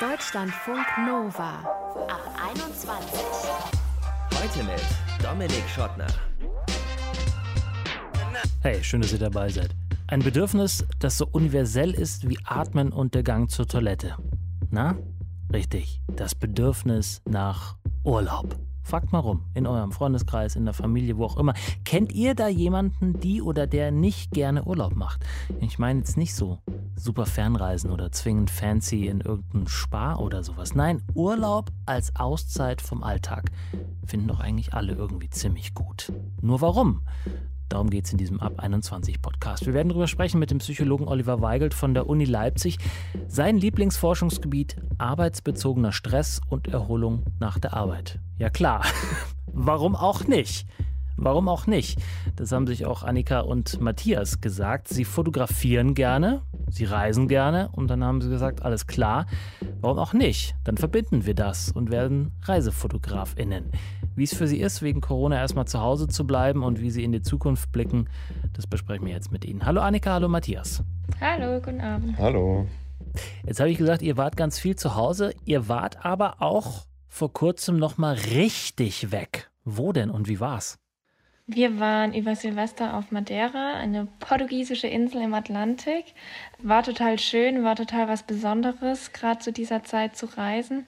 Deutschlandfunk 0.00 0.86
Nova 1.08 1.58
ab 2.06 2.22
21. 2.52 3.20
Heute 4.32 4.62
mit 4.62 4.80
Dominik 5.20 5.68
Schottner. 5.68 6.06
Hey, 8.60 8.84
schön, 8.84 9.00
dass 9.00 9.12
ihr 9.12 9.18
dabei 9.18 9.48
seid. 9.48 9.74
Ein 10.06 10.20
Bedürfnis, 10.20 10.86
das 11.00 11.18
so 11.18 11.26
universell 11.26 11.94
ist 11.94 12.28
wie 12.28 12.38
Atmen 12.44 12.92
und 12.92 13.16
der 13.16 13.24
Gang 13.24 13.50
zur 13.50 13.66
Toilette. 13.66 14.14
Na? 14.70 14.96
Richtig, 15.52 16.00
das 16.14 16.36
Bedürfnis 16.36 17.20
nach 17.24 17.74
Urlaub. 18.04 18.56
Fragt 18.84 19.10
mal 19.10 19.18
rum, 19.18 19.46
in 19.54 19.66
eurem 19.66 19.90
Freundeskreis, 19.90 20.54
in 20.54 20.64
der 20.64 20.74
Familie, 20.74 21.16
wo 21.16 21.24
auch 21.24 21.38
immer. 21.38 21.54
Kennt 21.84 22.12
ihr 22.12 22.36
da 22.36 22.46
jemanden, 22.46 23.18
die 23.18 23.42
oder 23.42 23.66
der 23.66 23.90
nicht 23.90 24.30
gerne 24.30 24.62
Urlaub 24.62 24.94
macht? 24.94 25.26
Ich 25.58 25.80
meine 25.80 25.98
jetzt 25.98 26.16
nicht 26.16 26.36
so 26.36 26.60
super 26.98 27.26
Fernreisen 27.26 27.90
oder 27.90 28.12
zwingend 28.12 28.50
fancy 28.50 29.06
in 29.06 29.20
irgendein 29.20 29.66
Spa 29.66 30.16
oder 30.16 30.42
sowas. 30.42 30.74
Nein, 30.74 31.02
Urlaub 31.14 31.70
als 31.86 32.14
Auszeit 32.16 32.82
vom 32.82 33.02
Alltag 33.02 33.50
finden 34.04 34.28
doch 34.28 34.40
eigentlich 34.40 34.74
alle 34.74 34.94
irgendwie 34.94 35.30
ziemlich 35.30 35.74
gut. 35.74 36.12
Nur 36.40 36.60
warum? 36.60 37.02
Darum 37.68 37.90
geht 37.90 38.06
es 38.06 38.12
in 38.12 38.18
diesem 38.18 38.40
Ab 38.40 38.54
21 38.58 39.20
Podcast. 39.20 39.66
Wir 39.66 39.74
werden 39.74 39.90
darüber 39.90 40.06
sprechen 40.06 40.40
mit 40.40 40.50
dem 40.50 40.58
Psychologen 40.58 41.06
Oliver 41.06 41.42
Weigelt 41.42 41.74
von 41.74 41.92
der 41.92 42.08
Uni 42.08 42.24
Leipzig. 42.24 42.78
Sein 43.26 43.58
Lieblingsforschungsgebiet 43.58 44.76
arbeitsbezogener 44.96 45.92
Stress 45.92 46.40
und 46.48 46.68
Erholung 46.68 47.24
nach 47.38 47.58
der 47.58 47.74
Arbeit. 47.74 48.20
Ja 48.38 48.48
klar, 48.48 48.84
warum 49.46 49.94
auch 49.96 50.24
nicht? 50.24 50.66
Warum 51.20 51.48
auch 51.48 51.66
nicht? 51.66 52.00
Das 52.36 52.52
haben 52.52 52.68
sich 52.68 52.86
auch 52.86 53.02
Annika 53.02 53.40
und 53.40 53.80
Matthias 53.80 54.40
gesagt. 54.40 54.86
Sie 54.86 55.04
fotografieren 55.04 55.94
gerne, 55.94 56.42
sie 56.70 56.84
reisen 56.84 57.26
gerne 57.26 57.70
und 57.72 57.88
dann 57.88 58.04
haben 58.04 58.20
sie 58.20 58.28
gesagt, 58.28 58.62
alles 58.62 58.86
klar, 58.86 59.26
warum 59.80 59.98
auch 59.98 60.12
nicht? 60.12 60.54
Dann 60.62 60.76
verbinden 60.76 61.26
wir 61.26 61.34
das 61.34 61.72
und 61.72 61.90
werden 61.90 62.30
Reisefotografinnen. 62.42 63.72
Wie 64.14 64.22
es 64.22 64.32
für 64.32 64.46
sie 64.46 64.60
ist, 64.60 64.80
wegen 64.80 65.00
Corona 65.00 65.38
erstmal 65.38 65.66
zu 65.66 65.80
Hause 65.80 66.06
zu 66.06 66.24
bleiben 66.24 66.62
und 66.62 66.80
wie 66.80 66.90
sie 66.90 67.02
in 67.02 67.10
die 67.10 67.22
Zukunft 67.22 67.72
blicken, 67.72 68.08
das 68.52 68.68
besprechen 68.68 69.04
wir 69.04 69.12
jetzt 69.12 69.32
mit 69.32 69.44
Ihnen. 69.44 69.66
Hallo 69.66 69.80
Annika, 69.80 70.12
hallo 70.12 70.28
Matthias. 70.28 70.84
Hallo, 71.20 71.60
guten 71.60 71.80
Abend. 71.80 72.16
Hallo. 72.16 72.66
Jetzt 73.44 73.58
habe 73.58 73.70
ich 73.70 73.78
gesagt, 73.78 74.02
ihr 74.02 74.16
wart 74.16 74.36
ganz 74.36 74.60
viel 74.60 74.76
zu 74.76 74.94
Hause, 74.94 75.34
ihr 75.44 75.68
wart 75.68 76.04
aber 76.04 76.40
auch 76.40 76.86
vor 77.08 77.32
kurzem 77.32 77.76
noch 77.76 77.98
mal 77.98 78.14
richtig 78.14 79.10
weg. 79.10 79.50
Wo 79.64 79.92
denn 79.92 80.10
und 80.10 80.28
wie 80.28 80.38
war's? 80.38 80.78
Wir 81.50 81.80
waren 81.80 82.12
über 82.12 82.36
Silvester 82.36 82.94
auf 82.94 83.10
Madeira, 83.10 83.72
eine 83.72 84.06
portugiesische 84.20 84.86
Insel 84.86 85.22
im 85.22 85.32
Atlantik. 85.32 86.04
War 86.62 86.82
total 86.82 87.18
schön, 87.18 87.64
war 87.64 87.74
total 87.74 88.06
was 88.06 88.22
Besonderes, 88.22 89.14
gerade 89.14 89.40
zu 89.40 89.50
dieser 89.50 89.82
Zeit 89.82 90.14
zu 90.14 90.26
reisen. 90.26 90.86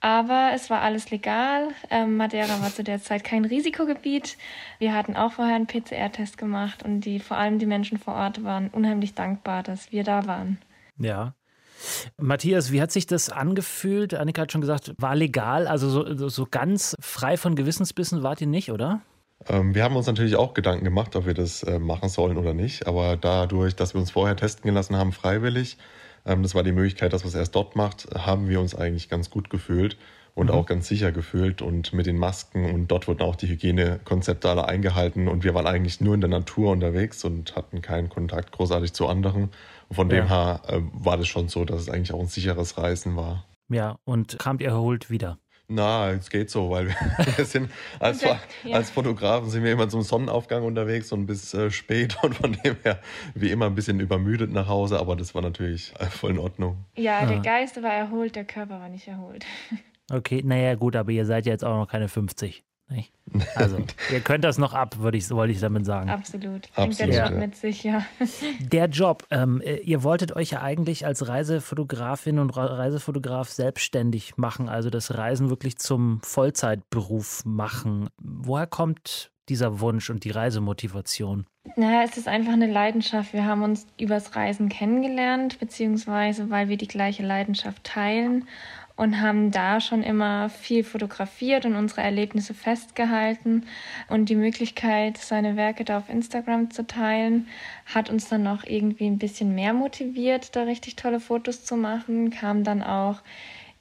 Aber 0.00 0.52
es 0.54 0.70
war 0.70 0.80
alles 0.80 1.10
legal. 1.10 1.68
Ähm, 1.90 2.16
Madeira 2.16 2.62
war 2.62 2.72
zu 2.72 2.82
der 2.82 3.02
Zeit 3.02 3.22
kein 3.22 3.44
Risikogebiet. 3.44 4.38
Wir 4.78 4.94
hatten 4.94 5.14
auch 5.14 5.32
vorher 5.32 5.56
einen 5.56 5.66
PCR-Test 5.66 6.38
gemacht 6.38 6.82
und 6.82 7.02
die, 7.02 7.20
vor 7.20 7.36
allem 7.36 7.58
die 7.58 7.66
Menschen 7.66 7.98
vor 7.98 8.14
Ort 8.14 8.42
waren 8.42 8.68
unheimlich 8.68 9.12
dankbar, 9.12 9.62
dass 9.62 9.92
wir 9.92 10.04
da 10.04 10.26
waren. 10.26 10.56
Ja. 10.96 11.34
Matthias, 12.16 12.72
wie 12.72 12.80
hat 12.80 12.92
sich 12.92 13.06
das 13.06 13.28
angefühlt? 13.28 14.14
Annika 14.14 14.42
hat 14.42 14.52
schon 14.52 14.62
gesagt, 14.62 14.94
war 14.96 15.14
legal, 15.14 15.68
also 15.68 15.90
so, 15.90 16.28
so 16.28 16.46
ganz 16.50 16.96
frei 16.98 17.36
von 17.36 17.54
Gewissensbissen 17.56 18.22
wart 18.22 18.40
ihr 18.40 18.46
nicht, 18.46 18.72
oder? 18.72 19.02
Ähm, 19.48 19.74
wir 19.74 19.84
haben 19.84 19.96
uns 19.96 20.06
natürlich 20.06 20.36
auch 20.36 20.54
Gedanken 20.54 20.84
gemacht, 20.84 21.16
ob 21.16 21.26
wir 21.26 21.34
das 21.34 21.62
äh, 21.62 21.78
machen 21.78 22.08
sollen 22.08 22.36
oder 22.36 22.54
nicht. 22.54 22.86
Aber 22.86 23.16
dadurch, 23.16 23.74
dass 23.74 23.94
wir 23.94 24.00
uns 24.00 24.10
vorher 24.10 24.36
testen 24.36 24.68
gelassen 24.68 24.96
haben, 24.96 25.12
freiwillig, 25.12 25.78
ähm, 26.26 26.42
das 26.42 26.54
war 26.54 26.62
die 26.62 26.72
Möglichkeit, 26.72 27.12
dass 27.12 27.22
man 27.22 27.28
es 27.28 27.34
erst 27.34 27.54
dort 27.54 27.76
macht, 27.76 28.08
haben 28.14 28.48
wir 28.48 28.60
uns 28.60 28.74
eigentlich 28.74 29.08
ganz 29.08 29.30
gut 29.30 29.50
gefühlt 29.50 29.96
und 30.34 30.46
mhm. 30.46 30.52
auch 30.52 30.66
ganz 30.66 30.86
sicher 30.86 31.12
gefühlt. 31.12 31.62
Und 31.62 31.92
mit 31.92 32.06
den 32.06 32.18
Masken 32.18 32.66
und 32.72 32.88
dort 32.88 33.08
wurden 33.08 33.22
auch 33.22 33.36
die 33.36 33.48
Hygienekonzepte 33.48 34.48
alle 34.48 34.68
eingehalten. 34.68 35.28
Und 35.28 35.44
wir 35.44 35.54
waren 35.54 35.66
eigentlich 35.66 36.00
nur 36.00 36.14
in 36.14 36.20
der 36.20 36.30
Natur 36.30 36.70
unterwegs 36.70 37.24
und 37.24 37.56
hatten 37.56 37.82
keinen 37.82 38.08
Kontakt 38.08 38.52
großartig 38.52 38.92
zu 38.92 39.08
anderen. 39.08 39.50
Und 39.88 39.96
von 39.96 40.10
ja. 40.10 40.16
dem 40.16 40.28
her 40.28 40.62
äh, 40.68 40.80
war 40.92 41.16
das 41.16 41.28
schon 41.28 41.48
so, 41.48 41.64
dass 41.64 41.80
es 41.80 41.88
eigentlich 41.88 42.12
auch 42.12 42.20
ein 42.20 42.28
sicheres 42.28 42.76
Reisen 42.76 43.16
war. 43.16 43.44
Ja, 43.70 43.98
und 44.04 44.38
kamt 44.38 44.62
ihr 44.62 44.68
erholt 44.68 45.10
wieder? 45.10 45.38
Na, 45.70 46.12
es 46.12 46.30
geht 46.30 46.48
so, 46.48 46.70
weil 46.70 46.88
wir, 47.36 47.44
sind 47.44 47.70
als, 48.00 48.22
ja. 48.22 48.40
als 48.72 48.88
Fotografen 48.88 49.50
sind 49.50 49.64
wir 49.64 49.72
immer 49.72 49.86
zum 49.90 50.00
Sonnenaufgang 50.00 50.64
unterwegs 50.64 51.12
und 51.12 51.26
bis 51.26 51.52
äh, 51.52 51.70
spät 51.70 52.16
und 52.22 52.34
von 52.34 52.54
dem 52.64 52.76
her 52.82 53.00
wie 53.34 53.50
immer 53.50 53.66
ein 53.66 53.74
bisschen 53.74 54.00
übermüdet 54.00 54.50
nach 54.50 54.66
Hause, 54.66 54.98
aber 54.98 55.14
das 55.14 55.34
war 55.34 55.42
natürlich 55.42 55.92
äh, 55.98 56.06
voll 56.06 56.30
in 56.30 56.38
Ordnung. 56.38 56.86
Ja, 56.96 57.26
der 57.26 57.40
Geist 57.40 57.82
war 57.82 57.92
erholt, 57.92 58.34
der 58.34 58.46
Körper 58.46 58.80
war 58.80 58.88
nicht 58.88 59.06
erholt. 59.06 59.44
Okay, 60.10 60.40
naja, 60.42 60.74
gut, 60.74 60.96
aber 60.96 61.10
ihr 61.10 61.26
seid 61.26 61.44
ja 61.44 61.52
jetzt 61.52 61.66
auch 61.66 61.76
noch 61.76 61.86
keine 61.86 62.08
50. 62.08 62.64
Nicht? 62.90 63.12
Also, 63.54 63.78
ihr 64.12 64.20
könnt 64.20 64.44
das 64.44 64.56
noch 64.56 64.72
ab, 64.72 64.98
würde 64.98 65.18
ich, 65.18 65.28
wollte 65.30 65.52
ich 65.52 65.60
damit 65.60 65.84
sagen. 65.84 66.08
Absolut. 66.08 66.68
Absolut 66.74 66.98
der 66.98 67.24
Job 67.24 67.30
ja. 67.32 67.38
mit 67.38 67.56
sich, 67.56 67.84
ja. 67.84 68.04
Der 68.60 68.86
Job, 68.86 69.26
ähm, 69.30 69.60
äh, 69.60 69.76
ihr 69.76 70.02
wolltet 70.02 70.34
euch 70.34 70.50
ja 70.50 70.62
eigentlich 70.62 71.04
als 71.04 71.28
Reisefotografin 71.28 72.38
und 72.38 72.50
Reisefotograf 72.50 73.50
selbstständig 73.50 74.36
machen, 74.36 74.68
also 74.68 74.88
das 74.88 75.16
Reisen 75.16 75.50
wirklich 75.50 75.76
zum 75.76 76.20
Vollzeitberuf 76.22 77.44
machen. 77.44 78.08
Woher 78.18 78.66
kommt 78.66 79.30
dieser 79.48 79.80
Wunsch 79.80 80.10
und 80.10 80.24
die 80.24 80.30
Reisemotivation? 80.30 81.46
Naja, 81.76 82.02
es 82.04 82.16
ist 82.16 82.28
einfach 82.28 82.52
eine 82.52 82.70
Leidenschaft. 82.70 83.32
Wir 83.32 83.44
haben 83.44 83.62
uns 83.62 83.86
übers 84.00 84.34
Reisen 84.34 84.68
kennengelernt, 84.68 85.58
beziehungsweise 85.58 86.50
weil 86.50 86.68
wir 86.68 86.76
die 86.76 86.88
gleiche 86.88 87.22
Leidenschaft 87.22 87.84
teilen 87.84 88.46
und 88.98 89.20
haben 89.20 89.52
da 89.52 89.80
schon 89.80 90.02
immer 90.02 90.50
viel 90.50 90.82
fotografiert 90.82 91.64
und 91.64 91.76
unsere 91.76 92.02
Erlebnisse 92.02 92.52
festgehalten. 92.52 93.64
Und 94.08 94.28
die 94.28 94.34
Möglichkeit, 94.34 95.16
seine 95.18 95.54
Werke 95.54 95.84
da 95.84 95.98
auf 95.98 96.08
Instagram 96.08 96.72
zu 96.72 96.84
teilen, 96.84 97.46
hat 97.86 98.10
uns 98.10 98.28
dann 98.28 98.42
noch 98.42 98.64
irgendwie 98.64 99.06
ein 99.06 99.18
bisschen 99.18 99.54
mehr 99.54 99.72
motiviert, 99.72 100.56
da 100.56 100.64
richtig 100.64 100.96
tolle 100.96 101.20
Fotos 101.20 101.64
zu 101.64 101.76
machen, 101.76 102.30
kam 102.30 102.64
dann 102.64 102.82
auch 102.82 103.22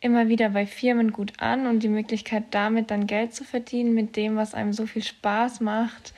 immer 0.02 0.28
wieder 0.30 0.50
bei 0.50 0.68
Firmen 0.68 1.12
gut 1.12 1.34
an 1.40 1.66
und 1.66 1.82
die 1.82 1.90
Möglichkeit 1.90 2.44
damit 2.52 2.92
dann 2.92 3.08
Geld 3.08 3.34
zu 3.34 3.44
verdienen 3.44 3.96
mit 3.96 4.16
dem, 4.16 4.36
was 4.36 4.54
einem 4.54 4.72
so 4.72 4.86
viel 4.86 5.04
Spaß 5.04 5.62
macht, 5.62 6.14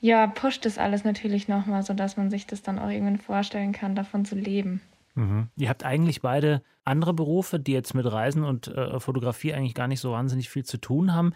ja, 0.00 0.26
pusht 0.26 0.64
das 0.64 0.78
alles 0.78 1.04
natürlich 1.04 1.48
nochmal, 1.48 1.82
sodass 1.82 2.16
man 2.16 2.30
sich 2.30 2.46
das 2.46 2.62
dann 2.62 2.78
auch 2.78 2.88
irgendwann 2.88 3.18
vorstellen 3.18 3.72
kann, 3.72 3.94
davon 3.94 4.24
zu 4.24 4.36
leben. 4.36 4.80
Mhm. 5.18 5.48
Ihr 5.56 5.68
habt 5.68 5.84
eigentlich 5.84 6.22
beide 6.22 6.62
andere 6.84 7.12
Berufe, 7.12 7.58
die 7.58 7.72
jetzt 7.72 7.92
mit 7.92 8.10
Reisen 8.10 8.44
und 8.44 8.68
äh, 8.68 9.00
Fotografie 9.00 9.52
eigentlich 9.52 9.74
gar 9.74 9.88
nicht 9.88 10.00
so 10.00 10.12
wahnsinnig 10.12 10.48
viel 10.48 10.64
zu 10.64 10.78
tun 10.78 11.12
haben. 11.12 11.34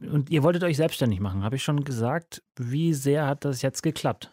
Und 0.00 0.30
ihr 0.30 0.42
wolltet 0.44 0.62
euch 0.62 0.76
selbstständig 0.76 1.20
machen, 1.20 1.42
habe 1.42 1.56
ich 1.56 1.64
schon 1.64 1.84
gesagt. 1.84 2.42
Wie 2.56 2.94
sehr 2.94 3.26
hat 3.26 3.44
das 3.44 3.60
jetzt 3.60 3.82
geklappt? 3.82 4.30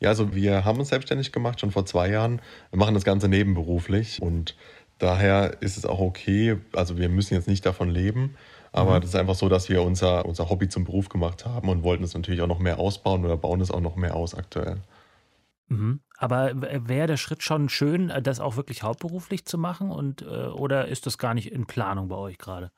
Ja, 0.00 0.08
also 0.08 0.34
wir 0.34 0.64
haben 0.64 0.80
uns 0.80 0.88
selbstständig 0.88 1.30
gemacht, 1.30 1.60
schon 1.60 1.70
vor 1.70 1.86
zwei 1.86 2.08
Jahren. 2.10 2.42
Wir 2.70 2.78
machen 2.78 2.94
das 2.94 3.04
Ganze 3.04 3.28
nebenberuflich 3.28 4.20
und 4.20 4.56
daher 4.98 5.62
ist 5.62 5.76
es 5.76 5.86
auch 5.86 6.00
okay. 6.00 6.58
Also 6.72 6.98
wir 6.98 7.08
müssen 7.08 7.34
jetzt 7.34 7.48
nicht 7.48 7.64
davon 7.64 7.88
leben, 7.88 8.34
aber 8.72 8.98
mhm. 8.98 9.04
ist 9.04 9.14
einfach 9.14 9.36
so, 9.36 9.48
dass 9.48 9.68
wir 9.68 9.82
unser, 9.82 10.26
unser 10.26 10.50
Hobby 10.50 10.68
zum 10.68 10.84
Beruf 10.84 11.08
gemacht 11.08 11.46
haben 11.46 11.68
und 11.68 11.84
wollten 11.84 12.02
es 12.02 12.14
natürlich 12.14 12.42
auch 12.42 12.48
noch 12.48 12.58
mehr 12.58 12.80
ausbauen 12.80 13.24
oder 13.24 13.36
bauen 13.36 13.60
es 13.60 13.70
auch 13.70 13.80
noch 13.80 13.94
mehr 13.94 14.16
aus 14.16 14.34
aktuell. 14.34 14.78
Mhm. 15.68 16.00
Aber 16.22 16.52
wäre 16.54 17.08
der 17.08 17.16
Schritt 17.16 17.42
schon 17.42 17.68
schön, 17.68 18.08
äh, 18.08 18.22
das 18.22 18.38
auch 18.38 18.54
wirklich 18.54 18.84
hauptberuflich 18.84 19.44
zu 19.44 19.58
machen? 19.58 19.90
Und, 19.90 20.22
äh, 20.22 20.46
oder 20.46 20.86
ist 20.86 21.06
das 21.06 21.18
gar 21.18 21.34
nicht 21.34 21.50
in 21.50 21.66
Planung 21.66 22.06
bei 22.06 22.14
euch 22.14 22.38
gerade? 22.38 22.70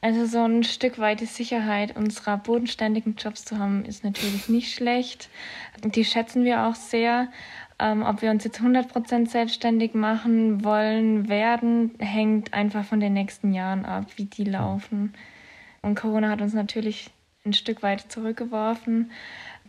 Also 0.00 0.26
so 0.26 0.42
ein 0.42 0.64
Stück 0.64 0.98
weit 0.98 1.20
die 1.20 1.26
Sicherheit 1.26 1.96
unserer 1.96 2.36
bodenständigen 2.36 3.14
Jobs 3.14 3.44
zu 3.44 3.60
haben, 3.60 3.84
ist 3.84 4.02
natürlich 4.02 4.48
nicht 4.48 4.74
schlecht. 4.74 5.28
Die 5.84 6.04
schätzen 6.04 6.42
wir 6.42 6.66
auch 6.66 6.74
sehr. 6.74 7.28
Ähm, 7.78 8.02
ob 8.02 8.22
wir 8.22 8.30
uns 8.32 8.42
jetzt 8.42 8.60
100% 8.60 9.28
selbstständig 9.28 9.94
machen 9.94 10.64
wollen, 10.64 11.28
werden, 11.28 11.94
hängt 12.00 12.54
einfach 12.54 12.84
von 12.84 12.98
den 12.98 13.12
nächsten 13.12 13.52
Jahren 13.54 13.84
ab, 13.84 14.06
wie 14.16 14.24
die 14.24 14.42
laufen. 14.42 15.14
Und 15.80 15.94
Corona 15.94 16.30
hat 16.30 16.40
uns 16.40 16.54
natürlich 16.54 17.10
ein 17.44 17.52
Stück 17.52 17.84
weit 17.84 18.10
zurückgeworfen. 18.10 19.12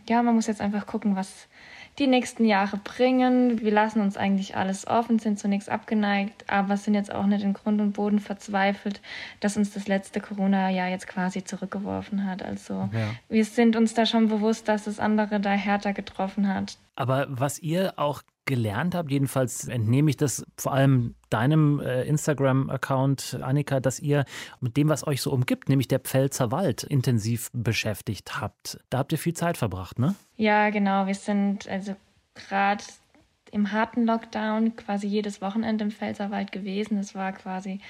Ja, 0.08 0.24
man 0.24 0.34
muss 0.34 0.48
jetzt 0.48 0.60
einfach 0.60 0.86
gucken, 0.86 1.14
was 1.14 1.46
die 2.00 2.06
nächsten 2.06 2.44
Jahre 2.44 2.78
bringen. 2.78 3.60
Wir 3.60 3.70
lassen 3.70 4.00
uns 4.00 4.16
eigentlich 4.16 4.56
alles 4.56 4.86
offen, 4.86 5.18
sind 5.18 5.38
zunächst 5.38 5.68
abgeneigt, 5.68 6.44
aber 6.48 6.76
sind 6.76 6.94
jetzt 6.94 7.14
auch 7.14 7.26
nicht 7.26 7.44
in 7.44 7.52
Grund 7.52 7.80
und 7.80 7.92
Boden 7.92 8.18
verzweifelt, 8.18 9.00
dass 9.40 9.56
uns 9.56 9.72
das 9.72 9.86
letzte 9.86 10.20
Corona-Jahr 10.20 10.88
jetzt 10.88 11.06
quasi 11.06 11.44
zurückgeworfen 11.44 12.26
hat. 12.26 12.42
Also 12.42 12.88
ja. 12.92 13.10
wir 13.28 13.44
sind 13.44 13.76
uns 13.76 13.94
da 13.94 14.06
schon 14.06 14.28
bewusst, 14.28 14.66
dass 14.66 14.84
das 14.84 14.98
andere 14.98 15.38
da 15.40 15.50
härter 15.50 15.92
getroffen 15.92 16.52
hat. 16.52 16.78
Aber 16.96 17.26
was 17.28 17.58
ihr 17.58 17.92
auch 17.96 18.22
gelernt 18.50 18.94
habt, 18.94 19.10
jedenfalls 19.10 19.66
entnehme 19.68 20.10
ich 20.10 20.18
das 20.18 20.44
vor 20.58 20.74
allem 20.74 21.14
deinem 21.30 21.80
äh, 21.80 22.02
Instagram-Account, 22.02 23.38
Annika, 23.40 23.80
dass 23.80 24.00
ihr 24.00 24.24
mit 24.60 24.76
dem, 24.76 24.90
was 24.90 25.06
euch 25.06 25.22
so 25.22 25.32
umgibt, 25.32 25.70
nämlich 25.70 25.88
der 25.88 26.00
Pfälzer 26.00 26.50
Wald, 26.50 26.82
intensiv 26.82 27.48
beschäftigt 27.54 28.40
habt. 28.40 28.78
Da 28.90 28.98
habt 28.98 29.12
ihr 29.12 29.18
viel 29.18 29.34
Zeit 29.34 29.56
verbracht, 29.56 29.98
ne? 29.98 30.14
Ja, 30.36 30.68
genau. 30.70 31.06
Wir 31.06 31.14
sind 31.14 31.68
also 31.68 31.94
gerade 32.34 32.84
im 33.52 33.72
harten 33.72 34.04
Lockdown 34.04 34.76
quasi 34.76 35.06
jedes 35.06 35.40
Wochenende 35.40 35.84
im 35.84 35.90
Pfälzerwald 35.90 36.52
gewesen. 36.52 36.96
Das 36.96 37.14
war 37.14 37.32
quasi 37.32 37.80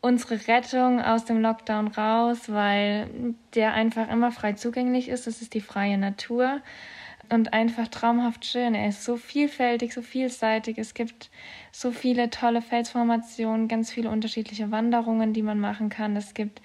unsere 0.00 0.48
Rettung 0.48 1.00
aus 1.00 1.26
dem 1.26 1.40
Lockdown 1.40 1.88
raus, 1.88 2.48
weil 2.48 3.34
der 3.54 3.74
einfach 3.74 4.08
immer 4.08 4.32
frei 4.32 4.54
zugänglich 4.54 5.08
ist. 5.08 5.26
Das 5.26 5.42
ist 5.42 5.54
die 5.54 5.60
freie 5.60 5.98
Natur 5.98 6.60
und 7.32 7.52
einfach 7.52 7.88
traumhaft 7.88 8.44
schön. 8.44 8.74
Er 8.74 8.88
ist 8.88 9.04
so 9.04 9.16
vielfältig, 9.16 9.94
so 9.94 10.02
vielseitig. 10.02 10.78
Es 10.78 10.94
gibt 10.94 11.30
so 11.72 11.90
viele 11.90 12.30
tolle 12.30 12.62
Felsformationen, 12.62 13.68
ganz 13.68 13.90
viele 13.90 14.10
unterschiedliche 14.10 14.70
Wanderungen, 14.70 15.32
die 15.32 15.42
man 15.42 15.60
machen 15.60 15.88
kann. 15.88 16.16
Es 16.16 16.34
gibt 16.34 16.60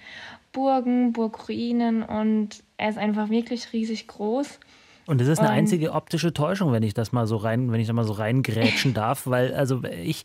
Burgen, 0.52 1.12
Burgruinen 1.12 2.02
und 2.02 2.62
er 2.76 2.88
ist 2.88 2.98
einfach 2.98 3.30
wirklich 3.30 3.72
riesig 3.72 4.08
groß. 4.08 4.58
Und 5.06 5.20
es 5.20 5.28
ist 5.28 5.38
eine 5.38 5.50
einzige 5.50 5.92
optische 5.92 6.32
Täuschung, 6.32 6.72
wenn 6.72 6.82
ich 6.82 6.92
das 6.92 7.12
mal 7.12 7.28
so 7.28 7.36
rein, 7.36 7.70
wenn 7.70 7.78
ich 7.78 7.86
da 7.86 7.92
mal 7.92 8.04
so 8.04 8.12
reingrätschen 8.12 8.92
darf, 8.94 9.28
weil 9.28 9.54
also 9.54 9.84
ich, 9.84 10.24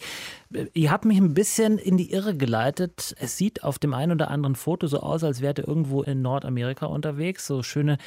ihr 0.73 0.89
habt 0.89 1.05
mich 1.05 1.19
ein 1.19 1.35
bisschen 1.35 1.77
in 1.77 1.97
die 1.97 2.11
Irre 2.11 2.35
geleitet. 2.35 3.13
Es 3.19 3.37
sieht 3.37 3.63
auf 3.63 3.77
dem 3.77 3.93
einen 3.93 4.13
oder 4.13 4.31
anderen 4.31 4.55
Foto 4.55 4.87
so 4.87 4.99
aus, 5.01 5.23
als 5.23 5.41
wärt 5.41 5.59
ihr 5.59 5.67
irgendwo 5.67 6.01
in 6.01 6.23
Nordamerika 6.23 6.87
unterwegs. 6.87 7.45
So 7.45 7.61
schöne 7.61 7.99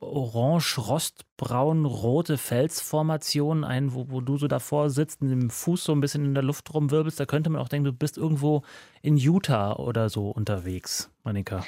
orange, 0.00 0.78
rostbraun, 0.78 1.84
rote 1.84 2.38
Felsformationen 2.38 3.64
ein, 3.64 3.94
wo, 3.94 4.06
wo 4.08 4.20
du 4.20 4.38
so 4.38 4.48
davor 4.48 4.90
sitzt, 4.90 5.22
mit 5.22 5.30
dem 5.30 5.50
Fuß 5.50 5.84
so 5.84 5.92
ein 5.92 6.00
bisschen 6.00 6.24
in 6.24 6.34
der 6.34 6.42
Luft 6.42 6.72
rumwirbelst. 6.72 7.20
Da 7.20 7.26
könnte 7.26 7.50
man 7.50 7.60
auch 7.60 7.68
denken, 7.68 7.84
du 7.84 7.92
bist 7.92 8.16
irgendwo 8.16 8.62
in 9.02 9.16
Utah 9.16 9.74
oder 9.74 10.08
so 10.08 10.30
unterwegs, 10.30 11.10
Monika. 11.24 11.64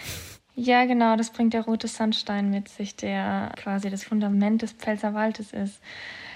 Ja, 0.55 0.85
genau, 0.85 1.17
das 1.17 1.31
bringt 1.31 1.55
der 1.55 1.65
rote 1.65 1.89
Sandstein 1.89 2.51
mit 2.51 2.69
sich, 2.69 2.95
der 2.97 3.53
quasi 3.57 3.89
das 3.89 4.05
Fundament 4.05 4.63
des 4.63 4.73
Pfälzerwaldes 4.73 5.53
ist. 5.53 5.81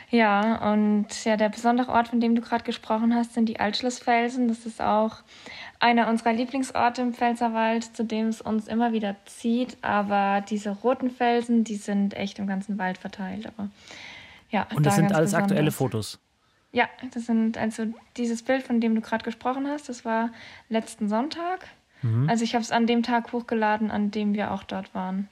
Ja, 0.09 0.73
und 0.73 1.25
ja, 1.25 1.37
der 1.37 1.49
besondere 1.49 1.91
Ort, 1.91 2.09
von 2.09 2.21
dem 2.21 2.35
du 2.35 2.41
gerade 2.41 2.65
gesprochen 2.65 3.15
hast, 3.15 3.35
sind 3.35 3.49
die 3.49 3.59
Altschlussfelsen. 3.59 4.47
Das 4.49 4.65
ist 4.65 4.81
auch 4.81 5.17
einer 5.81 6.09
unserer 6.09 6.33
Lieblingsorte 6.33 7.03
im 7.03 7.15
Pfälzerwald, 7.15 7.97
zu 7.97 8.05
dem 8.05 8.29
es 8.29 8.41
uns 8.41 8.69
immer 8.69 8.93
wieder 8.93 9.17
zieht. 9.25 9.77
Aber 9.83 10.45
diese 10.49 10.71
roten 10.71 11.11
Felsen, 11.11 11.65
die 11.65 11.77
sind 11.77 12.15
echt 12.15 12.39
im 12.39 12.47
ganzen 12.47 12.79
Wald 12.79 12.99
verteilt. 12.99 13.47
Aber 13.47 13.71
ja, 14.51 14.67
und 14.75 14.85
das 14.87 14.95
da 14.95 15.03
sind 15.03 15.13
alles 15.13 15.31
besonders. 15.31 15.51
aktuelle 15.51 15.71
Fotos. 15.73 16.19
Ja, 16.73 16.89
das 17.15 17.27
sind 17.27 17.57
also 17.57 17.87
dieses 18.17 18.43
Bild, 18.43 18.63
von 18.63 18.81
dem 18.81 18.95
du 18.95 19.01
gerade 19.01 19.25
gesprochen 19.25 19.67
hast, 19.67 19.89
das 19.89 20.05
war 20.05 20.31
letzten 20.69 21.09
Sonntag. 21.09 21.67
Mhm. 22.03 22.29
Also 22.29 22.45
ich 22.45 22.55
habe 22.55 22.63
es 22.63 22.71
an 22.71 22.87
dem 22.87 23.03
Tag 23.03 23.33
hochgeladen, 23.33 23.91
an 23.91 24.11
dem 24.11 24.35
wir 24.35 24.53
auch 24.53 24.63
dort 24.63 24.95
waren. 24.95 25.29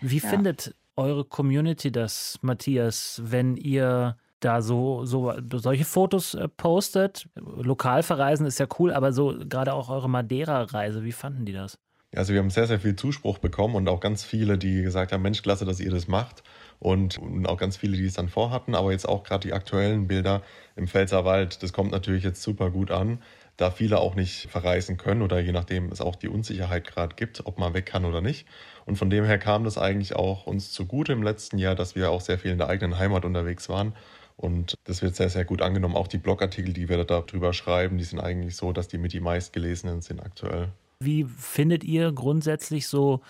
Wie 0.00 0.18
ja. 0.18 0.28
findet 0.28 0.74
eure 0.96 1.24
Community 1.24 1.90
das, 1.90 2.38
Matthias, 2.42 3.20
wenn 3.24 3.56
ihr 3.56 4.16
da 4.44 4.62
so, 4.62 5.04
so 5.04 5.32
solche 5.52 5.84
Fotos 5.84 6.34
äh, 6.34 6.48
postet? 6.48 7.28
Lokal 7.34 8.02
verreisen 8.02 8.46
ist 8.46 8.58
ja 8.58 8.66
cool, 8.78 8.92
aber 8.92 9.12
so 9.12 9.34
gerade 9.48 9.72
auch 9.72 9.88
eure 9.88 10.08
Madeira-Reise, 10.08 11.04
wie 11.04 11.12
fanden 11.12 11.44
die 11.44 11.52
das? 11.52 11.78
Also 12.14 12.32
wir 12.32 12.40
haben 12.40 12.50
sehr, 12.50 12.68
sehr 12.68 12.78
viel 12.78 12.94
Zuspruch 12.94 13.38
bekommen 13.38 13.74
und 13.74 13.88
auch 13.88 13.98
ganz 13.98 14.22
viele, 14.22 14.56
die 14.56 14.82
gesagt 14.82 15.12
haben, 15.12 15.22
Mensch, 15.22 15.42
klasse, 15.42 15.64
dass 15.64 15.80
ihr 15.80 15.90
das 15.90 16.06
macht. 16.06 16.44
Und, 16.78 17.18
und 17.18 17.48
auch 17.48 17.56
ganz 17.56 17.76
viele, 17.76 17.96
die 17.96 18.04
es 18.04 18.14
dann 18.14 18.28
vorhatten, 18.28 18.74
aber 18.74 18.92
jetzt 18.92 19.08
auch 19.08 19.24
gerade 19.24 19.48
die 19.48 19.52
aktuellen 19.52 20.06
Bilder 20.06 20.42
im 20.76 20.86
Pfälzerwald, 20.86 21.62
das 21.62 21.72
kommt 21.72 21.92
natürlich 21.92 22.24
jetzt 22.24 22.42
super 22.42 22.70
gut 22.70 22.90
an 22.90 23.20
da 23.56 23.70
viele 23.70 23.98
auch 23.98 24.14
nicht 24.14 24.50
verreisen 24.50 24.96
können 24.96 25.22
oder 25.22 25.38
je 25.38 25.52
nachdem 25.52 25.90
es 25.92 26.00
auch 26.00 26.16
die 26.16 26.28
Unsicherheit 26.28 26.86
gerade 26.86 27.14
gibt, 27.14 27.46
ob 27.46 27.58
man 27.58 27.72
weg 27.74 27.86
kann 27.86 28.04
oder 28.04 28.20
nicht. 28.20 28.46
Und 28.84 28.96
von 28.96 29.10
dem 29.10 29.24
her 29.24 29.38
kam 29.38 29.64
das 29.64 29.78
eigentlich 29.78 30.16
auch 30.16 30.46
uns 30.46 30.72
zugute 30.72 31.12
im 31.12 31.22
letzten 31.22 31.58
Jahr, 31.58 31.74
dass 31.74 31.94
wir 31.94 32.10
auch 32.10 32.20
sehr 32.20 32.38
viel 32.38 32.50
in 32.50 32.58
der 32.58 32.68
eigenen 32.68 32.98
Heimat 32.98 33.24
unterwegs 33.24 33.68
waren. 33.68 33.94
Und 34.36 34.74
das 34.84 35.02
wird 35.02 35.14
sehr, 35.16 35.30
sehr 35.30 35.44
gut 35.44 35.62
angenommen. 35.62 35.96
Auch 35.96 36.08
die 36.08 36.18
Blogartikel, 36.18 36.72
die 36.72 36.88
wir 36.88 37.02
darüber 37.04 37.52
schreiben, 37.52 37.98
die 37.98 38.04
sind 38.04 38.20
eigentlich 38.20 38.56
so, 38.56 38.72
dass 38.72 38.88
die 38.88 38.98
mit 38.98 39.12
die 39.12 39.20
meistgelesenen 39.20 40.00
sind 40.00 40.20
aktuell. 40.20 40.68
Wie 41.00 41.24
findet 41.24 41.84
ihr 41.84 42.12
grundsätzlich 42.12 42.88
so 42.88 43.20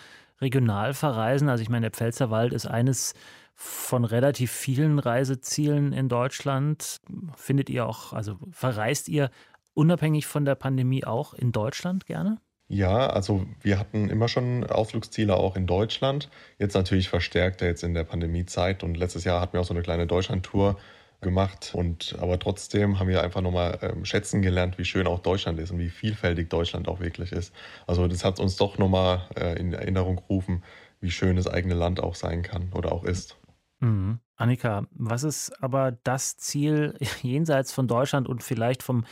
Regionalverreisen? 0.40 1.48
Also 1.48 1.62
ich 1.62 1.68
meine, 1.68 1.82
der 1.82 1.90
Pfälzerwald 1.90 2.52
ist 2.52 2.66
eines 2.66 3.14
von 3.54 4.04
relativ 4.04 4.50
vielen 4.50 4.98
Reisezielen 4.98 5.92
in 5.92 6.08
Deutschland. 6.08 7.00
Findet 7.36 7.70
ihr 7.70 7.86
auch, 7.86 8.12
also 8.12 8.38
verreist 8.50 9.08
ihr 9.08 9.30
unabhängig 9.74 10.26
von 10.26 10.44
der 10.44 10.54
Pandemie 10.54 11.04
auch 11.04 11.34
in 11.34 11.52
Deutschland 11.52 12.06
gerne? 12.06 12.38
Ja, 12.69 13.08
also 13.08 13.46
wir 13.61 13.78
hatten 13.78 14.08
immer 14.08 14.28
schon 14.28 14.64
Ausflugsziele 14.64 15.37
auch 15.37 15.55
in 15.56 15.66
Deutschland. 15.66 16.31
Jetzt 16.58 16.75
natürlich 16.75 17.08
verstärkter 17.08 17.66
jetzt 17.66 17.84
in 17.84 17.94
der 17.94 18.05
Pandemiezeit. 18.05 18.82
Und 18.82 18.96
letztes 18.96 19.25
Jahr 19.25 19.40
hatten 19.40 19.52
wir 19.52 19.61
auch 19.61 19.66
so 19.66 19.75
eine 19.75 19.82
kleine 19.82 20.06
Deutschlandtour 20.06 20.78
gemacht. 21.20 21.72
Und 21.75 22.16
aber 22.20 22.38
trotzdem 22.38 22.99
haben 22.99 23.08
wir 23.08 23.22
einfach 23.22 23.43
nochmal 23.43 23.78
ähm, 23.82 24.05
schätzen 24.05 24.40
gelernt, 24.43 24.78
wie 24.78 24.84
schön 24.84 25.06
auch 25.06 25.19
Deutschland 25.19 25.58
ist 25.58 25.72
und 25.72 25.78
wie 25.78 25.90
vielfältig 25.90 26.49
Deutschland 26.49 26.88
auch 26.88 27.00
wirklich 27.00 27.32
ist. 27.32 27.52
Also 27.87 28.08
das 28.08 28.25
hat 28.25 28.40
uns 28.40 28.56
doch 28.56 28.78
nochmal 28.78 29.28
äh, 29.37 29.58
in 29.58 29.72
Erinnerung 29.72 30.17
gerufen, 30.17 30.62
wie 31.00 31.10
schön 31.10 31.37
das 31.37 31.49
eigene 31.49 31.75
Land 31.75 32.00
auch 32.00 32.14
sein 32.14 32.43
kann 32.43 32.72
oder 32.72 32.93
auch 32.93 33.05
ist. 33.05 33.37
Mhm. 33.81 34.20
Annika, 34.37 34.87
was 34.90 35.22
ist 35.22 35.62
aber 35.62 35.93
das 35.93 36.37
Ziel 36.37 36.94
jenseits 37.22 37.72
von 37.72 37.87
Deutschland 37.88 38.28
und 38.28 38.43
vielleicht 38.43 38.82
vom 38.82 39.05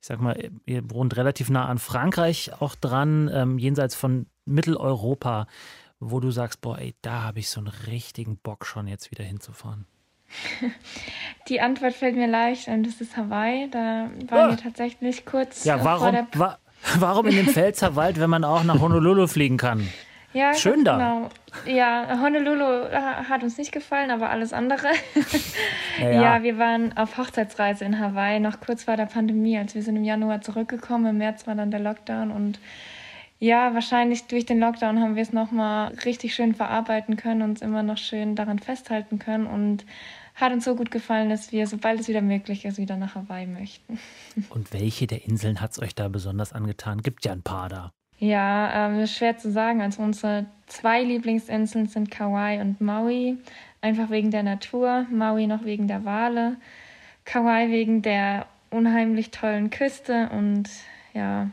ich 0.00 0.06
sag 0.06 0.20
mal, 0.20 0.50
ihr 0.64 0.90
wohnt 0.90 1.16
relativ 1.16 1.50
nah 1.50 1.66
an 1.66 1.78
Frankreich 1.78 2.52
auch 2.60 2.74
dran, 2.74 3.30
ähm, 3.32 3.58
jenseits 3.58 3.94
von 3.94 4.26
Mitteleuropa, 4.44 5.46
wo 6.00 6.20
du 6.20 6.30
sagst, 6.30 6.60
boah, 6.60 6.78
ey, 6.78 6.94
da 7.02 7.22
habe 7.22 7.40
ich 7.40 7.50
so 7.50 7.60
einen 7.60 7.72
richtigen 7.86 8.36
Bock 8.36 8.64
schon 8.64 8.86
jetzt 8.86 9.10
wieder 9.10 9.24
hinzufahren? 9.24 9.86
Die 11.48 11.60
Antwort 11.60 11.94
fällt 11.94 12.14
mir 12.14 12.28
leicht 12.28 12.68
und 12.68 12.86
das 12.86 13.00
ist 13.00 13.16
Hawaii. 13.16 13.68
Da 13.70 14.10
waren 14.28 14.48
oh. 14.48 14.50
wir 14.50 14.56
tatsächlich 14.56 15.24
kurz. 15.24 15.64
Ja, 15.64 15.82
warum, 15.84 16.28
wa 16.34 16.58
warum 16.98 17.26
in 17.26 17.36
den 17.36 17.48
Pfälzerwald, 17.48 18.20
wenn 18.20 18.30
man 18.30 18.44
auch 18.44 18.62
nach 18.62 18.80
Honolulu 18.80 19.26
fliegen 19.26 19.56
kann? 19.56 19.88
Ja, 20.32 20.54
schön 20.54 20.84
da. 20.84 20.96
Genau. 20.96 21.28
Ja, 21.66 22.20
Honolulu 22.22 22.90
hat 22.92 23.42
uns 23.42 23.56
nicht 23.56 23.72
gefallen, 23.72 24.10
aber 24.10 24.30
alles 24.30 24.52
andere. 24.52 24.88
Ja, 25.98 26.10
ja. 26.10 26.22
ja, 26.22 26.42
wir 26.44 26.58
waren 26.58 26.96
auf 26.96 27.18
Hochzeitsreise 27.18 27.84
in 27.84 27.98
Hawaii, 27.98 28.38
noch 28.38 28.60
kurz 28.60 28.84
vor 28.84 28.96
der 28.96 29.06
Pandemie, 29.06 29.58
als 29.58 29.74
wir 29.74 29.82
sind 29.82 29.96
im 29.96 30.04
Januar 30.04 30.42
zurückgekommen. 30.42 31.06
Im 31.06 31.18
März 31.18 31.48
war 31.48 31.56
dann 31.56 31.72
der 31.72 31.80
Lockdown 31.80 32.30
und 32.30 32.60
ja, 33.40 33.74
wahrscheinlich 33.74 34.28
durch 34.28 34.46
den 34.46 34.60
Lockdown 34.60 35.00
haben 35.00 35.16
wir 35.16 35.22
es 35.22 35.32
nochmal 35.32 35.92
richtig 36.04 36.36
schön 36.36 36.54
verarbeiten 36.54 37.16
können, 37.16 37.42
uns 37.42 37.62
immer 37.62 37.82
noch 37.82 37.98
schön 37.98 38.36
daran 38.36 38.60
festhalten 38.60 39.18
können 39.18 39.48
und 39.48 39.84
hat 40.36 40.52
uns 40.52 40.64
so 40.64 40.76
gut 40.76 40.92
gefallen, 40.92 41.30
dass 41.30 41.50
wir, 41.50 41.66
sobald 41.66 41.98
es 41.98 42.06
wieder 42.06 42.20
möglich 42.20 42.64
ist, 42.64 42.78
wieder 42.78 42.96
nach 42.96 43.16
Hawaii 43.16 43.46
möchten. 43.46 43.98
Und 44.50 44.72
welche 44.72 45.08
der 45.08 45.24
Inseln 45.24 45.60
hat 45.60 45.72
es 45.72 45.80
euch 45.80 45.96
da 45.96 46.08
besonders 46.08 46.52
angetan? 46.52 47.02
Gibt 47.02 47.24
ja 47.24 47.32
ein 47.32 47.42
paar 47.42 47.68
da. 47.68 47.90
Ja, 48.18 48.88
ähm, 48.88 49.00
ist 49.00 49.16
schwer 49.16 49.38
zu 49.38 49.50
sagen. 49.50 49.80
Also 49.80 50.02
unsere 50.02 50.46
zwei 50.66 51.02
Lieblingsinseln 51.02 51.86
sind 51.86 52.10
Kauai 52.10 52.60
und 52.60 52.80
Maui, 52.80 53.38
einfach 53.80 54.10
wegen 54.10 54.30
der 54.30 54.42
Natur. 54.42 55.06
Maui 55.10 55.46
noch 55.46 55.64
wegen 55.64 55.88
der 55.88 56.04
Wale. 56.04 56.56
Kauai 57.24 57.70
wegen 57.70 58.02
der 58.02 58.46
unheimlich 58.70 59.30
tollen 59.30 59.70
Küste 59.70 60.28
und 60.30 60.68
ja, 61.14 61.50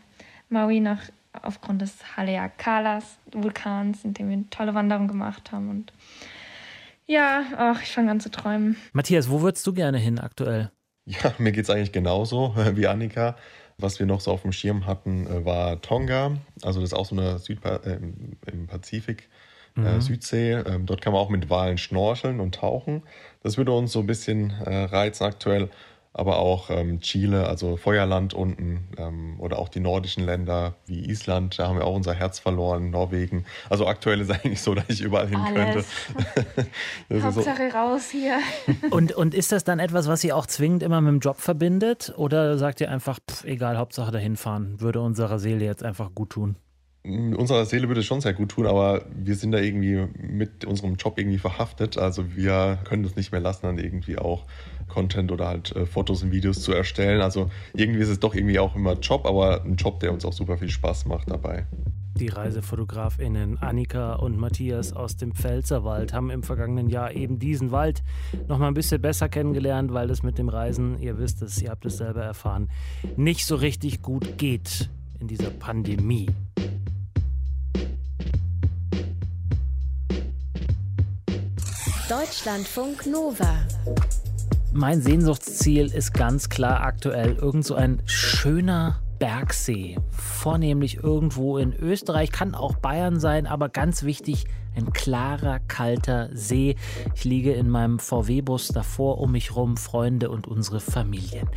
Maui 0.50 0.80
noch 0.80 1.00
aufgrund 1.42 1.82
des 1.82 1.94
Haleakalas 2.16 3.18
Vulkans, 3.32 4.04
in 4.04 4.14
dem 4.14 4.30
wir 4.30 4.34
eine 4.34 4.50
tolle 4.50 4.74
Wanderung 4.74 5.08
gemacht 5.08 5.52
haben 5.52 5.70
und 5.70 5.94
ja, 7.08 7.44
ach, 7.58 7.84
ich 7.84 7.92
fange 7.92 8.10
an 8.10 8.20
zu 8.20 8.32
träumen. 8.32 8.78
Matthias, 8.94 9.30
wo 9.30 9.42
würdest 9.42 9.68
du 9.68 9.74
gerne 9.74 10.00
hin 10.00 10.20
aktuell? 10.20 10.72
Ja, 11.06 11.34
mir 11.38 11.52
geht 11.52 11.66
es 11.66 11.70
eigentlich 11.70 11.92
genauso 11.92 12.56
wie 12.76 12.88
Annika. 12.88 13.36
Was 13.78 14.00
wir 14.00 14.06
noch 14.06 14.22
so 14.22 14.32
auf 14.32 14.44
dem 14.44 14.52
Schirm 14.52 14.86
hatten, 14.86 15.28
äh, 15.28 15.46
war 15.46 15.82
Tonga. 15.82 16.38
Also 16.62 16.80
das 16.80 16.92
ist 16.92 16.94
auch 16.94 17.06
so 17.06 17.16
eine 17.16 17.40
Südpa 17.40 17.78
äh, 17.78 18.00
im 18.52 18.68
Pazifik, 18.68 19.30
äh, 19.76 19.82
mhm. 19.82 19.86
äh, 19.86 20.02
Südsee. 20.02 20.54
Ähm, 20.54 20.86
dort 20.86 21.02
kann 21.02 21.14
man 21.14 21.22
auch 21.22 21.30
mit 21.30 21.50
Walen 21.50 21.78
schnorcheln 21.78 22.40
und 22.40 22.56
tauchen. 22.56 23.04
Das 23.44 23.58
würde 23.58 23.72
uns 23.74 23.92
so 23.92 24.00
ein 24.00 24.08
bisschen 24.08 24.52
äh, 24.52 24.84
reizen 24.86 25.26
aktuell 25.26 25.70
aber 26.18 26.38
auch 26.38 26.70
ähm, 26.70 27.02
Chile, 27.02 27.46
also 27.46 27.76
Feuerland 27.76 28.34
unten 28.34 28.88
ähm, 28.98 29.36
oder 29.38 29.60
auch 29.60 29.68
die 29.68 29.82
nordischen 29.82 30.24
Länder 30.24 30.76
wie 30.86 31.10
Island, 31.10 31.60
da 31.60 31.68
haben 31.68 31.78
wir 31.78 31.86
auch 31.86 31.96
unser 31.96 32.14
Herz 32.14 32.40
verloren, 32.40 32.90
Norwegen. 32.90 33.44
Also 33.70 33.86
aktuell 33.86 34.22
ist 34.22 34.32
eigentlich 34.46 34.62
so, 34.62 34.74
dass 34.74 34.86
ich 34.88 35.02
überall 35.02 35.28
hin 35.28 35.38
Alles. 35.38 35.88
könnte. 37.10 37.26
Hauptsache 37.26 37.70
so. 37.70 37.78
raus 37.78 38.10
hier. 38.10 38.40
Und, 38.92 39.12
und 39.12 39.34
ist 39.34 39.52
das 39.52 39.64
dann 39.64 39.80
etwas, 39.80 40.08
was 40.08 40.24
ihr 40.24 40.38
auch 40.38 40.46
zwingend 40.46 40.84
immer 40.84 41.02
mit 41.02 41.12
dem 41.12 41.20
Job 41.20 41.40
verbindet? 41.40 42.14
Oder 42.16 42.58
sagt 42.58 42.80
ihr 42.80 42.90
einfach, 42.90 43.20
pff, 43.20 43.44
egal, 43.44 43.78
Hauptsache 43.78 44.12
dahin 44.12 44.38
fahren, 44.38 44.80
würde 44.80 45.02
unserer 45.02 45.40
Seele 45.40 45.66
jetzt 45.66 45.84
einfach 45.84 46.14
gut 46.14 46.30
tun? 46.30 46.56
unserer 47.06 47.66
Seele 47.66 47.88
würde 47.88 48.02
es 48.02 48.08
schon 48.08 48.22
sehr 48.22 48.34
gut 48.34 48.50
tun, 48.50 48.66
aber 48.66 49.06
wir 49.16 49.36
sind 49.36 49.52
da 49.52 49.60
irgendwie 49.60 50.08
mit 50.18 50.66
unserem 50.66 50.96
Job 50.96 51.18
irgendwie 51.18 51.38
verhaftet. 51.38 51.98
Also 51.98 52.36
wir 52.36 52.80
können 52.84 53.06
es 53.06 53.16
nicht 53.16 53.32
mehr 53.32 53.42
lassen, 53.42 53.68
dann 53.68 53.78
irgendwie 53.78 54.18
auch 54.18 54.46
Content 54.88 55.32
oder 55.32 55.48
halt 55.48 55.76
äh, 55.76 55.86
Fotos 55.86 56.24
und 56.24 56.32
Videos 56.32 56.62
zu 56.62 56.74
erstellen. 56.74 57.22
Also 57.22 57.50
irgendwie 57.74 58.00
ist 58.02 58.10
es 58.10 58.20
doch 58.20 58.36
irgendwie 58.36 58.60
auch 58.60 58.76
immer 58.76 58.94
Job, 58.94 59.26
aber 59.26 59.64
ein 59.64 59.76
Job, 59.76 60.00
der 60.00 60.14
uns 60.14 60.26
auch 60.26 60.34
super 60.34 60.58
viel 60.58 60.70
Spaß 60.70 61.06
macht 61.06 61.30
dabei. 61.30 61.66
Die 62.18 62.30
ReisefotografInnen 62.30 63.58
Annika 63.58 64.14
und 64.14 64.38
Matthias 64.38 64.94
aus 64.94 65.18
dem 65.18 65.34
Pfälzerwald 65.34 66.14
haben 66.14 66.30
im 66.30 66.44
vergangenen 66.44 66.88
Jahr 66.88 67.14
eben 67.14 67.40
diesen 67.40 67.72
Wald 67.72 68.04
noch 68.48 68.58
mal 68.58 68.70
ein 68.70 68.74
bisschen 68.74 69.02
besser 69.02 69.28
kennengelernt, 69.28 69.94
weil 69.94 70.08
das 70.08 70.24
mit 70.24 70.38
dem 70.38 70.48
Reisen, 70.48 70.98
ihr 71.02 71.18
wisst 71.20 71.42
es, 71.42 71.62
ihr 71.62 71.72
habt 71.72 71.86
es 71.86 71.98
selber 71.98 72.24
erfahren, 72.24 72.70
nicht 73.18 73.46
so 73.46 73.58
richtig 73.58 74.02
gut 74.02 74.38
geht 74.38 74.90
in 75.20 75.28
dieser 75.28 75.50
Pandemie. 75.50 76.30
Deutschlandfunk 82.08 83.08
Nova. 83.08 83.66
Mein 84.78 85.02
Sehnsuchtsziel 85.02 85.86
ist 85.86 86.14
ganz 86.14 86.50
klar 86.50 86.82
aktuell 86.82 87.36
irgend 87.36 87.64
so 87.64 87.76
ein 87.76 88.02
schöner 88.04 89.00
Bergsee, 89.20 89.98
vornehmlich 90.10 91.02
irgendwo 91.02 91.58
in 91.58 91.72
Österreich, 91.72 92.30
kann 92.30 92.54
auch 92.54 92.76
Bayern 92.76 93.18
sein, 93.22 93.48
aber 93.48 93.70
ganz 93.70 94.04
wichtig, 94.04 94.48
ein 94.76 94.92
klarer, 94.92 95.60
kalter 95.60 96.28
See. 96.34 96.76
Ich 97.16 97.24
liege 97.24 97.54
in 97.54 97.70
meinem 97.70 98.00
VW-Bus 98.00 98.68
davor, 98.68 99.20
um 99.20 99.32
mich 99.32 99.56
rum, 99.56 99.78
Freunde 99.78 100.30
und 100.30 100.46
unsere 100.46 100.82
Familien. 100.82 101.48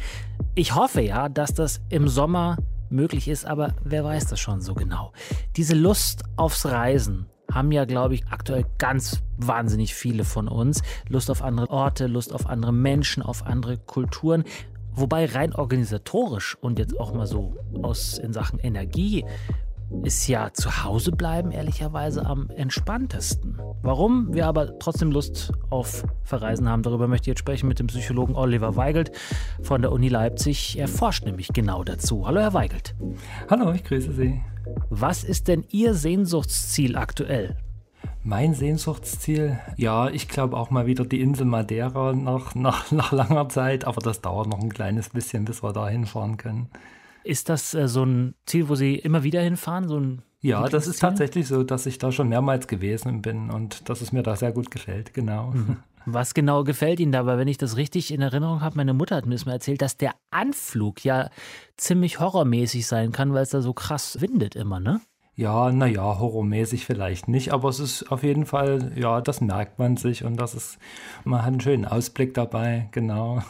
Ich 0.54 0.76
hoffe 0.76 1.00
ja, 1.00 1.28
dass 1.28 1.52
das 1.52 1.80
im 1.88 2.06
Sommer 2.06 2.58
möglich 2.88 3.26
ist, 3.26 3.46
aber 3.46 3.75
wer 3.82 4.04
weiß 4.04 4.26
das 4.26 4.38
schon 4.38 4.60
so 4.60 4.75
genau. 4.75 5.12
Diese 5.56 5.75
Lust 5.75 6.22
aufs 6.37 6.66
Reisen 6.66 7.26
haben 7.52 7.72
ja, 7.72 7.84
glaube 7.84 8.14
ich, 8.14 8.26
aktuell 8.28 8.66
ganz 8.78 9.22
wahnsinnig 9.36 9.94
viele 9.94 10.24
von 10.24 10.48
uns. 10.48 10.82
Lust 11.08 11.30
auf 11.30 11.42
andere 11.42 11.70
Orte, 11.70 12.06
Lust 12.06 12.32
auf 12.32 12.46
andere 12.46 12.72
Menschen, 12.72 13.22
auf 13.22 13.46
andere 13.46 13.78
Kulturen. 13.78 14.44
Wobei 14.92 15.26
rein 15.26 15.54
organisatorisch 15.54 16.56
und 16.60 16.78
jetzt 16.78 16.98
auch 16.98 17.14
mal 17.14 17.26
so 17.26 17.56
aus 17.82 18.18
in 18.18 18.32
Sachen 18.32 18.58
Energie 18.58 19.24
ist 20.02 20.28
ja 20.28 20.52
zu 20.52 20.84
Hause 20.84 21.12
bleiben 21.12 21.50
ehrlicherweise 21.50 22.26
am 22.26 22.50
entspanntesten. 22.50 23.58
Warum 23.82 24.34
wir 24.34 24.46
aber 24.46 24.78
trotzdem 24.78 25.10
Lust 25.10 25.52
auf 25.70 26.04
Verreisen 26.24 26.68
haben, 26.68 26.82
darüber 26.82 27.08
möchte 27.08 27.24
ich 27.24 27.28
jetzt 27.28 27.38
sprechen 27.38 27.68
mit 27.68 27.78
dem 27.78 27.86
Psychologen 27.86 28.34
Oliver 28.34 28.76
Weigelt 28.76 29.12
von 29.62 29.80
der 29.80 29.92
Uni 29.92 30.08
Leipzig. 30.08 30.78
Er 30.78 30.88
forscht 30.88 31.24
nämlich 31.24 31.48
genau 31.48 31.84
dazu. 31.84 32.26
Hallo, 32.26 32.40
Herr 32.40 32.54
Weigelt. 32.54 32.94
Hallo, 33.48 33.72
ich 33.72 33.84
grüße 33.84 34.12
Sie. 34.12 34.42
Was 34.90 35.25
ist 35.25 35.48
denn 35.48 35.64
Ihr 35.70 35.94
Sehnsuchtsziel 35.94 36.96
aktuell? 36.96 37.56
Mein 38.25 38.54
Sehnsuchtsziel, 38.54 39.58
ja, 39.76 40.08
ich 40.10 40.28
glaube 40.28 40.56
auch 40.56 40.70
mal 40.70 40.87
wieder 40.87 41.04
die 41.04 41.20
Insel 41.20 41.46
Madeira 41.46 42.12
nach, 42.12 42.54
nach, 42.54 42.90
nach 42.92 43.12
langer 43.12 43.48
Zeit, 43.48 43.84
aber 43.84 44.00
das 44.00 44.20
dauert 44.20 44.48
noch 44.48 44.60
ein 44.60 44.72
kleines 44.72 45.10
bisschen, 45.10 45.44
bis 45.44 45.62
wir 45.62 45.72
da 45.72 45.88
hinfahren 45.88 46.37
können. 46.37 46.68
Ist 47.25 47.48
das 47.48 47.75
äh, 47.75 47.88
so 47.88 48.04
ein 48.04 48.34
Ziel, 48.46 48.68
wo 48.68 48.75
Sie 48.75 48.96
immer 48.96 49.22
wieder 49.22 49.40
hinfahren? 49.40 49.88
So 49.88 49.98
ein 49.98 50.22
ja, 50.40 50.68
das 50.68 50.87
ist 50.87 51.00
tatsächlich 51.00 51.48
so, 51.48 51.64
dass 51.64 51.87
ich 51.87 51.98
da 51.98 52.12
schon 52.12 52.28
mehrmals 52.28 52.68
gewesen 52.68 53.22
bin 53.22 53.50
und 53.50 53.88
dass 53.88 54.00
es 54.00 54.12
mir 54.12 54.22
da 54.22 54.37
sehr 54.37 54.52
gut 54.52 54.70
gefällt, 54.70 55.12
genau. 55.12 55.50
Mhm. 55.50 55.76
Was 56.06 56.34
genau 56.34 56.64
gefällt 56.64 57.00
Ihnen 57.00 57.12
da? 57.12 57.26
Weil 57.26 57.38
wenn 57.38 57.48
ich 57.48 57.58
das 57.58 57.76
richtig 57.76 58.12
in 58.12 58.20
Erinnerung 58.20 58.60
habe, 58.60 58.76
meine 58.76 58.94
Mutter 58.94 59.16
hat 59.16 59.26
mir 59.26 59.34
das 59.34 59.46
mal 59.46 59.52
erzählt, 59.52 59.82
dass 59.82 59.96
der 59.96 60.14
Anflug 60.30 61.04
ja 61.04 61.30
ziemlich 61.76 62.20
horrormäßig 62.20 62.86
sein 62.86 63.12
kann, 63.12 63.34
weil 63.34 63.42
es 63.42 63.50
da 63.50 63.60
so 63.60 63.72
krass 63.72 64.20
windet 64.20 64.56
immer, 64.56 64.80
ne? 64.80 65.00
Ja, 65.38 65.70
naja, 65.70 66.18
horrormäßig 66.18 66.84
vielleicht 66.84 67.28
nicht, 67.28 67.52
aber 67.52 67.68
es 67.68 67.78
ist 67.78 68.10
auf 68.10 68.24
jeden 68.24 68.44
Fall, 68.44 68.90
ja, 68.96 69.20
das 69.20 69.40
merkt 69.40 69.78
man 69.78 69.96
sich 69.96 70.24
und 70.24 70.36
das 70.36 70.52
ist, 70.52 70.78
man 71.22 71.42
hat 71.42 71.46
einen 71.46 71.60
schönen 71.60 71.84
Ausblick 71.84 72.34
dabei, 72.34 72.88
genau. 72.90 73.40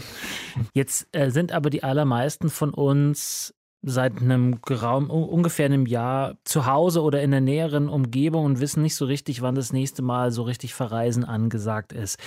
Jetzt 0.72 1.06
äh, 1.12 1.30
sind 1.30 1.52
aber 1.52 1.68
die 1.68 1.82
allermeisten 1.82 2.48
von 2.48 2.72
uns 2.72 3.54
seit 3.82 4.20
einem 4.20 4.58
Raum, 4.68 5.10
ungefähr 5.10 5.66
einem 5.66 5.86
Jahr 5.86 6.36
zu 6.44 6.66
Hause 6.66 7.02
oder 7.02 7.22
in 7.22 7.30
der 7.30 7.40
näheren 7.40 7.88
Umgebung 7.88 8.44
und 8.44 8.60
wissen 8.60 8.82
nicht 8.82 8.96
so 8.96 9.04
richtig, 9.04 9.42
wann 9.42 9.54
das 9.54 9.72
nächste 9.72 10.02
Mal 10.02 10.32
so 10.32 10.42
richtig 10.42 10.74
Verreisen 10.74 11.24
angesagt 11.24 11.92
ist. 11.92 12.18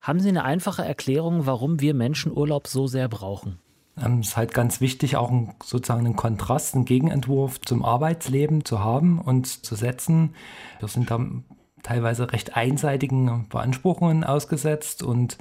Haben 0.00 0.20
Sie 0.20 0.28
eine 0.28 0.44
einfache 0.44 0.84
Erklärung, 0.84 1.46
warum 1.46 1.80
wir 1.80 1.94
Menschen 1.94 2.36
Urlaub 2.36 2.66
so 2.66 2.86
sehr 2.86 3.08
brauchen? 3.08 3.58
Ähm, 4.00 4.20
es 4.20 4.28
ist 4.28 4.36
halt 4.36 4.54
ganz 4.54 4.80
wichtig, 4.80 5.16
auch 5.16 5.30
sozusagen 5.62 6.06
einen 6.06 6.16
Kontrast, 6.16 6.74
einen 6.74 6.84
Gegenentwurf 6.84 7.60
zum 7.60 7.84
Arbeitsleben 7.84 8.64
zu 8.64 8.80
haben 8.80 9.20
und 9.20 9.46
zu 9.46 9.74
setzen. 9.74 10.34
Wir 10.80 10.88
sind 10.88 11.10
da 11.10 11.20
teilweise 11.82 12.32
recht 12.32 12.56
einseitigen 12.56 13.48
Beanspruchungen 13.48 14.24
ausgesetzt 14.24 15.02
und 15.02 15.38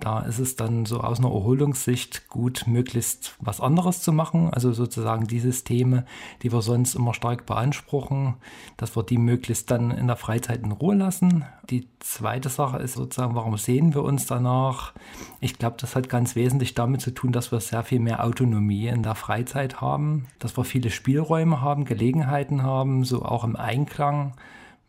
da 0.00 0.20
ist 0.20 0.38
es 0.38 0.56
dann 0.56 0.86
so 0.86 1.00
aus 1.00 1.18
einer 1.18 1.28
Erholungssicht 1.28 2.28
gut, 2.28 2.64
möglichst 2.66 3.36
was 3.40 3.60
anderes 3.60 4.02
zu 4.02 4.12
machen. 4.12 4.50
Also 4.52 4.72
sozusagen 4.72 5.26
die 5.26 5.40
Systeme, 5.40 6.04
die 6.42 6.52
wir 6.52 6.62
sonst 6.62 6.94
immer 6.94 7.14
stark 7.14 7.46
beanspruchen, 7.46 8.34
dass 8.76 8.96
wir 8.96 9.02
die 9.02 9.18
möglichst 9.18 9.70
dann 9.70 9.90
in 9.90 10.06
der 10.06 10.16
Freizeit 10.16 10.62
in 10.62 10.72
Ruhe 10.72 10.94
lassen. 10.94 11.44
Die 11.70 11.88
zweite 12.00 12.48
Sache 12.48 12.78
ist 12.78 12.94
sozusagen, 12.94 13.34
warum 13.34 13.56
sehen 13.56 13.94
wir 13.94 14.02
uns 14.02 14.26
danach? 14.26 14.92
Ich 15.40 15.58
glaube, 15.58 15.76
das 15.80 15.96
hat 15.96 16.08
ganz 16.08 16.36
wesentlich 16.36 16.74
damit 16.74 17.00
zu 17.00 17.10
tun, 17.10 17.32
dass 17.32 17.52
wir 17.52 17.60
sehr 17.60 17.82
viel 17.82 18.00
mehr 18.00 18.24
Autonomie 18.24 18.88
in 18.88 19.02
der 19.02 19.14
Freizeit 19.14 19.80
haben, 19.80 20.26
dass 20.38 20.56
wir 20.56 20.64
viele 20.64 20.90
Spielräume 20.90 21.60
haben, 21.60 21.84
Gelegenheiten 21.84 22.62
haben, 22.62 23.04
so 23.04 23.24
auch 23.24 23.44
im 23.44 23.56
Einklang 23.56 24.34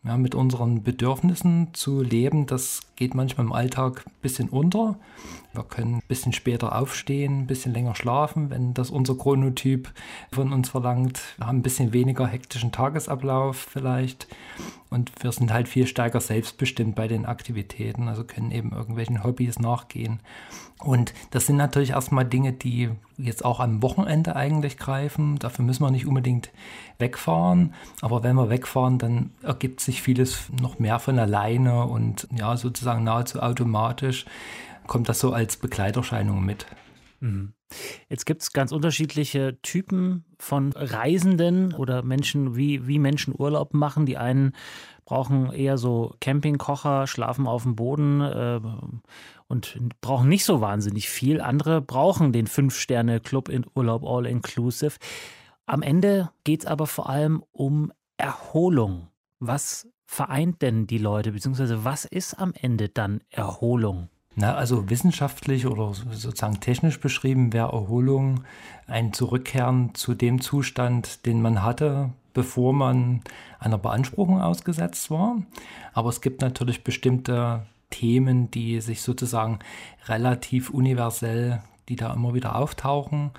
ja, 0.03 0.17
mit 0.17 0.33
unseren 0.33 0.81
Bedürfnissen 0.81 1.73
zu 1.73 2.01
leben, 2.01 2.45
das 2.45 2.81
geht 2.95 3.15
manchmal 3.15 3.45
im 3.45 3.51
Alltag 3.51 4.05
ein 4.07 4.21
bisschen 4.21 4.47
unter. 4.47 4.97
Wir 5.53 5.63
können 5.63 5.95
ein 5.95 6.07
bisschen 6.07 6.31
später 6.31 6.79
aufstehen, 6.79 7.39
ein 7.39 7.47
bisschen 7.47 7.73
länger 7.73 7.95
schlafen, 7.95 8.49
wenn 8.49 8.73
das 8.73 8.91
unser 8.91 9.15
Chronotyp 9.15 9.91
von 10.31 10.53
uns 10.53 10.69
verlangt. 10.69 11.21
Wir 11.37 11.47
haben 11.47 11.57
ein 11.57 11.63
bisschen 11.63 11.91
weniger 11.91 12.27
hektischen 12.27 12.71
Tagesablauf 12.71 13.57
vielleicht. 13.57 14.27
Und 14.89 15.11
wir 15.21 15.31
sind 15.33 15.51
halt 15.51 15.67
viel 15.67 15.85
stärker 15.85 16.21
selbstbestimmt 16.21 16.95
bei 16.95 17.07
den 17.07 17.25
Aktivitäten, 17.25 18.07
also 18.07 18.23
können 18.23 18.51
eben 18.51 18.71
irgendwelchen 18.71 19.23
Hobbys 19.23 19.59
nachgehen. 19.59 20.21
Und 20.79 21.13
das 21.31 21.45
sind 21.45 21.57
natürlich 21.57 21.91
erstmal 21.91 22.25
Dinge, 22.25 22.53
die 22.53 22.89
jetzt 23.19 23.43
auch 23.45 23.59
am 23.59 23.81
Wochenende 23.83 24.35
eigentlich 24.35 24.77
greifen. 24.77 25.37
Dafür 25.39 25.65
müssen 25.65 25.83
wir 25.83 25.91
nicht 25.91 26.07
unbedingt 26.07 26.51
wegfahren. 26.97 27.73
Aber 28.01 28.23
wenn 28.23 28.35
wir 28.35 28.49
wegfahren, 28.49 28.97
dann 28.97 29.31
ergibt 29.43 29.81
sich 29.81 30.01
vieles 30.01 30.49
noch 30.61 30.79
mehr 30.79 30.99
von 30.99 31.19
alleine 31.19 31.85
und 31.85 32.27
ja, 32.35 32.55
sozusagen 32.57 33.03
nahezu 33.03 33.41
automatisch 33.41 34.25
kommt 34.87 35.07
das 35.07 35.19
so 35.19 35.33
als 35.33 35.57
Begleiterscheinung 35.57 36.43
mit. 36.43 36.65
Mhm. 37.19 37.53
Jetzt 38.07 38.25
gibt 38.25 38.41
es 38.41 38.53
ganz 38.53 38.71
unterschiedliche 38.71 39.59
Typen 39.61 40.25
von 40.39 40.71
Reisenden 40.73 41.73
oder 41.73 42.01
Menschen, 42.01 42.55
wie, 42.55 42.87
wie 42.87 42.97
Menschen 42.97 43.35
Urlaub 43.37 43.73
machen. 43.73 44.05
Die 44.05 44.17
einen 44.17 44.53
brauchen 45.09 45.51
eher 45.51 45.79
so 45.79 46.13
Campingkocher, 46.21 47.07
schlafen 47.07 47.47
auf 47.47 47.63
dem 47.63 47.75
Boden 47.75 48.21
äh, 48.21 48.61
und 49.47 49.79
brauchen 50.01 50.29
nicht 50.29 50.45
so 50.45 50.61
wahnsinnig 50.61 51.09
viel. 51.09 51.41
Andere 51.41 51.81
brauchen 51.81 52.31
den 52.31 52.45
Fünf-Sterne-Club 52.45 53.49
in 53.49 53.65
Urlaub 53.73 54.05
All 54.05 54.27
Inclusive. 54.27 54.97
Am 55.65 55.81
Ende 55.81 56.29
geht 56.43 56.61
es 56.61 56.65
aber 56.67 56.85
vor 56.85 57.09
allem 57.09 57.43
um 57.51 57.91
Erholung. 58.17 59.07
Was 59.39 59.87
vereint 60.05 60.61
denn 60.61 60.85
die 60.85 60.99
Leute, 60.99 61.31
beziehungsweise 61.31 61.83
was 61.83 62.05
ist 62.05 62.35
am 62.35 62.53
Ende 62.53 62.89
dann 62.89 63.21
Erholung? 63.31 64.09
Na, 64.35 64.53
also 64.53 64.91
wissenschaftlich 64.91 65.65
oder 65.65 65.91
sozusagen 66.11 66.59
technisch 66.59 66.99
beschrieben 66.99 67.51
wäre 67.51 67.71
Erholung 67.71 68.43
ein 68.85 69.11
Zurückkehren 69.11 69.95
zu 69.95 70.13
dem 70.13 70.39
Zustand, 70.39 71.25
den 71.25 71.41
man 71.41 71.63
hatte, 71.63 72.11
bevor 72.33 72.73
man 72.73 73.21
einer 73.59 73.77
Beanspruchung 73.77 74.41
ausgesetzt 74.41 75.09
war. 75.11 75.41
Aber 75.93 76.09
es 76.09 76.21
gibt 76.21 76.41
natürlich 76.41 76.83
bestimmte 76.83 77.65
Themen, 77.89 78.51
die 78.51 78.81
sich 78.81 79.01
sozusagen 79.01 79.59
relativ 80.07 80.69
universell, 80.69 81.61
die 81.89 81.95
da 81.95 82.13
immer 82.13 82.33
wieder 82.33 82.55
auftauchen. 82.55 83.31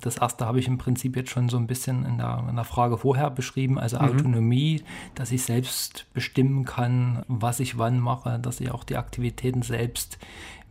Das 0.00 0.18
erste 0.18 0.44
habe 0.44 0.58
ich 0.58 0.66
im 0.66 0.76
Prinzip 0.76 1.16
jetzt 1.16 1.30
schon 1.30 1.48
so 1.48 1.56
ein 1.56 1.66
bisschen 1.66 2.04
in 2.04 2.18
der, 2.18 2.44
in 2.48 2.56
der 2.56 2.64
Frage 2.64 2.98
vorher 2.98 3.30
beschrieben, 3.30 3.78
also 3.78 3.98
mhm. 3.98 4.04
Autonomie, 4.04 4.82
dass 5.14 5.32
ich 5.32 5.42
selbst 5.42 6.06
bestimmen 6.12 6.64
kann, 6.64 7.24
was 7.26 7.60
ich 7.60 7.78
wann 7.78 8.00
mache, 8.00 8.38
dass 8.38 8.60
ich 8.60 8.70
auch 8.70 8.84
die 8.84 8.96
Aktivitäten 8.96 9.62
selbst 9.62 10.18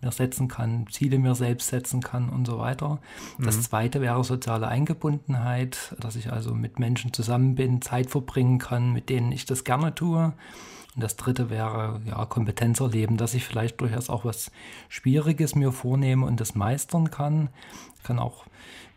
mir 0.04 0.12
setzen 0.12 0.48
kann, 0.48 0.86
Ziele 0.90 1.18
mir 1.20 1.36
selbst 1.36 1.70
setzen 1.70 2.02
kann 2.02 2.30
und 2.30 2.46
so 2.46 2.60
weiter. 2.60 3.00
Mhm. 3.38 3.46
Das 3.46 3.62
zweite 3.62 4.02
wäre 4.02 4.24
soziale 4.24 4.68
Eingebundenheit, 4.68 5.96
dass 6.00 6.16
ich 6.16 6.32
also 6.32 6.54
mit 6.54 6.80
Menschen 6.80 7.14
zusammen 7.14 7.56
bin, 7.56 7.82
Zeit 7.82 8.10
verbringen 8.10 8.60
kann, 8.60 8.94
mit 8.94 9.10
denen 9.10 9.32
ich 9.32 9.46
das 9.46 9.64
gerne 9.64 9.96
tue. 9.96 10.34
Und 10.96 11.04
das 11.04 11.16
dritte 11.16 11.50
wäre 11.50 12.02
ja 12.06 12.26
Kompetenz 12.26 12.80
erleben, 12.80 13.18
dass 13.18 13.34
ich 13.34 13.46
vielleicht 13.46 13.82
durchaus 13.82 14.10
auch 14.10 14.26
was 14.26 14.52
Schwieriges 14.90 15.56
mir 15.56 15.72
vornehme 15.72 16.26
und 16.26 16.40
das 16.40 16.54
meistern 16.54 17.10
kann. 17.10 17.50
Ich 17.98 18.04
kann 18.04 18.20
auch 18.20 18.46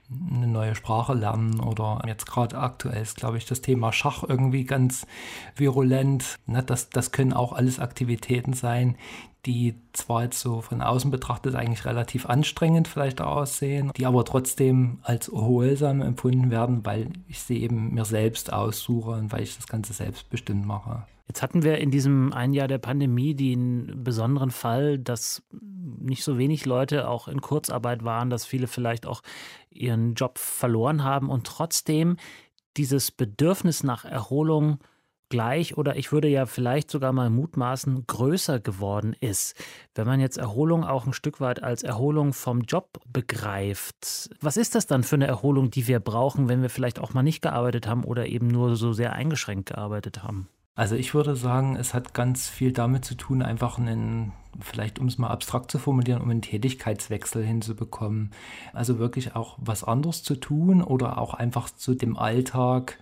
eine 0.08 0.46
neue 0.46 0.74
Sprache 0.74 1.14
lernen 1.14 1.58
oder 1.58 2.02
jetzt 2.06 2.26
gerade 2.26 2.58
aktuell 2.58 3.02
ist, 3.02 3.16
glaube 3.16 3.38
ich, 3.38 3.46
das 3.46 3.60
Thema 3.60 3.92
Schach 3.92 4.22
irgendwie 4.22 4.64
ganz 4.64 5.06
virulent. 5.56 6.38
Ne, 6.46 6.62
das, 6.62 6.90
das 6.90 7.10
können 7.10 7.32
auch 7.32 7.52
alles 7.52 7.80
Aktivitäten 7.80 8.52
sein, 8.52 8.96
die 9.46 9.74
zwar 9.92 10.24
jetzt 10.24 10.40
so 10.40 10.60
von 10.60 10.82
außen 10.82 11.10
betrachtet 11.10 11.54
eigentlich 11.54 11.84
relativ 11.84 12.26
anstrengend 12.26 12.88
vielleicht 12.88 13.20
aussehen, 13.20 13.92
die 13.96 14.04
aber 14.04 14.24
trotzdem 14.24 14.98
als 15.02 15.28
erholsam 15.28 16.02
empfunden 16.02 16.50
werden, 16.50 16.84
weil 16.84 17.10
ich 17.28 17.38
sie 17.38 17.62
eben 17.62 17.94
mir 17.94 18.04
selbst 18.04 18.52
aussuche 18.52 19.12
und 19.12 19.32
weil 19.32 19.42
ich 19.42 19.56
das 19.56 19.68
Ganze 19.68 19.92
selbstbestimmt 19.92 20.66
mache. 20.66 21.06
Jetzt 21.28 21.42
hatten 21.42 21.62
wir 21.62 21.78
in 21.78 21.90
diesem 21.90 22.32
ein 22.32 22.52
Jahr 22.52 22.68
der 22.68 22.78
Pandemie 22.78 23.34
den 23.34 24.04
besonderen 24.04 24.50
Fall, 24.50 24.98
dass 24.98 25.42
nicht 25.98 26.22
so 26.22 26.38
wenig 26.38 26.66
Leute 26.66 27.08
auch 27.08 27.26
in 27.28 27.40
Kurzarbeit 27.40 28.04
waren, 28.04 28.30
dass 28.30 28.46
viele 28.46 28.66
vielleicht 28.66 29.06
auch 29.06 29.22
ihren 29.70 30.14
Job 30.14 30.38
verloren 30.38 31.02
haben 31.02 31.30
und 31.30 31.46
trotzdem 31.46 32.16
dieses 32.76 33.10
Bedürfnis 33.10 33.82
nach 33.82 34.04
Erholung 34.04 34.78
gleich 35.28 35.76
oder 35.76 35.96
ich 35.96 36.12
würde 36.12 36.28
ja 36.28 36.46
vielleicht 36.46 36.90
sogar 36.90 37.12
mal 37.12 37.30
mutmaßen, 37.30 38.06
größer 38.06 38.60
geworden 38.60 39.14
ist. 39.20 39.54
Wenn 39.94 40.06
man 40.06 40.20
jetzt 40.20 40.38
Erholung 40.38 40.84
auch 40.84 41.06
ein 41.06 41.12
Stück 41.12 41.40
weit 41.40 41.62
als 41.62 41.82
Erholung 41.82 42.32
vom 42.32 42.62
Job 42.62 43.00
begreift, 43.06 44.30
was 44.40 44.56
ist 44.56 44.74
das 44.74 44.86
dann 44.86 45.02
für 45.02 45.16
eine 45.16 45.26
Erholung, 45.26 45.70
die 45.70 45.86
wir 45.88 46.00
brauchen, 46.00 46.48
wenn 46.48 46.62
wir 46.62 46.70
vielleicht 46.70 46.98
auch 46.98 47.14
mal 47.14 47.22
nicht 47.22 47.42
gearbeitet 47.42 47.86
haben 47.86 48.04
oder 48.04 48.26
eben 48.26 48.48
nur 48.48 48.76
so 48.76 48.92
sehr 48.92 49.12
eingeschränkt 49.12 49.70
gearbeitet 49.70 50.22
haben? 50.22 50.48
Also 50.74 50.94
ich 50.94 51.14
würde 51.14 51.36
sagen, 51.36 51.76
es 51.76 51.94
hat 51.94 52.12
ganz 52.12 52.48
viel 52.48 52.70
damit 52.70 53.04
zu 53.04 53.14
tun, 53.14 53.42
einfach 53.42 53.78
einen, 53.78 54.32
vielleicht 54.60 54.98
um 54.98 55.06
es 55.06 55.18
mal 55.18 55.28
abstrakt 55.28 55.70
zu 55.70 55.78
formulieren, 55.78 56.20
um 56.20 56.30
einen 56.30 56.42
Tätigkeitswechsel 56.42 57.44
hinzubekommen. 57.44 58.30
Also 58.72 58.98
wirklich 58.98 59.36
auch 59.36 59.56
was 59.58 59.84
anderes 59.84 60.22
zu 60.22 60.36
tun 60.36 60.82
oder 60.82 61.18
auch 61.18 61.34
einfach 61.34 61.70
zu 61.70 61.94
dem 61.94 62.16
Alltag 62.16 62.98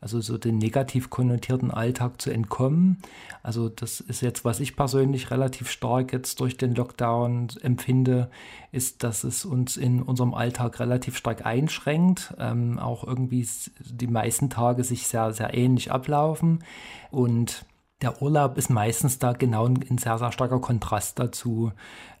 also 0.00 0.20
so 0.20 0.38
den 0.38 0.58
negativ 0.58 1.10
konnotierten 1.10 1.70
Alltag 1.70 2.22
zu 2.22 2.30
entkommen. 2.30 2.98
Also 3.42 3.68
das 3.68 4.00
ist 4.00 4.20
jetzt, 4.20 4.44
was 4.44 4.60
ich 4.60 4.76
persönlich 4.76 5.30
relativ 5.30 5.70
stark 5.70 6.12
jetzt 6.12 6.40
durch 6.40 6.56
den 6.56 6.74
Lockdown 6.74 7.48
empfinde, 7.62 8.30
ist, 8.70 9.02
dass 9.02 9.24
es 9.24 9.44
uns 9.44 9.76
in 9.76 10.02
unserem 10.02 10.34
Alltag 10.34 10.78
relativ 10.78 11.16
stark 11.16 11.44
einschränkt. 11.44 12.34
Ähm, 12.38 12.78
auch 12.78 13.04
irgendwie 13.04 13.46
die 13.80 14.06
meisten 14.06 14.50
Tage 14.50 14.84
sich 14.84 15.06
sehr, 15.08 15.32
sehr 15.32 15.54
ähnlich 15.54 15.90
ablaufen 15.90 16.62
und 17.10 17.64
der 18.00 18.22
Urlaub 18.22 18.58
ist 18.58 18.70
meistens 18.70 19.18
da 19.18 19.32
genau 19.32 19.66
ein 19.66 19.98
sehr, 19.98 20.18
sehr 20.18 20.30
starker 20.32 20.60
Kontrast 20.60 21.18
dazu. 21.18 21.72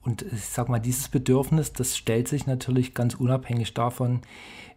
Und 0.02 0.22
ich 0.22 0.44
sag 0.46 0.68
mal, 0.68 0.80
dieses 0.80 1.08
Bedürfnis, 1.08 1.72
das 1.72 1.96
stellt 1.96 2.28
sich 2.28 2.46
natürlich 2.46 2.94
ganz 2.94 3.14
unabhängig 3.14 3.74
davon, 3.74 4.22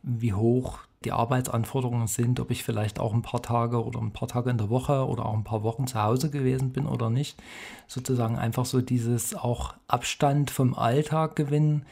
wie 0.03 0.33
hoch 0.33 0.79
die 1.03 1.11
Arbeitsanforderungen 1.11 2.05
sind, 2.05 2.39
ob 2.39 2.51
ich 2.51 2.63
vielleicht 2.63 2.99
auch 2.99 3.13
ein 3.13 3.23
paar 3.23 3.41
Tage 3.41 3.83
oder 3.83 3.99
ein 3.99 4.13
paar 4.13 4.27
Tage 4.27 4.51
in 4.51 4.59
der 4.59 4.69
Woche 4.69 5.07
oder 5.07 5.25
auch 5.25 5.33
ein 5.33 5.43
paar 5.43 5.63
Wochen 5.63 5.87
zu 5.87 6.01
Hause 6.01 6.29
gewesen 6.29 6.71
bin 6.71 6.85
oder 6.85 7.09
nicht. 7.09 7.41
Sozusagen 7.87 8.37
einfach 8.37 8.65
so 8.65 8.81
dieses 8.81 9.33
auch 9.33 9.73
Abstand 9.87 10.51
vom 10.51 10.75
Alltag 10.75 11.35
gewinnen. 11.35 11.85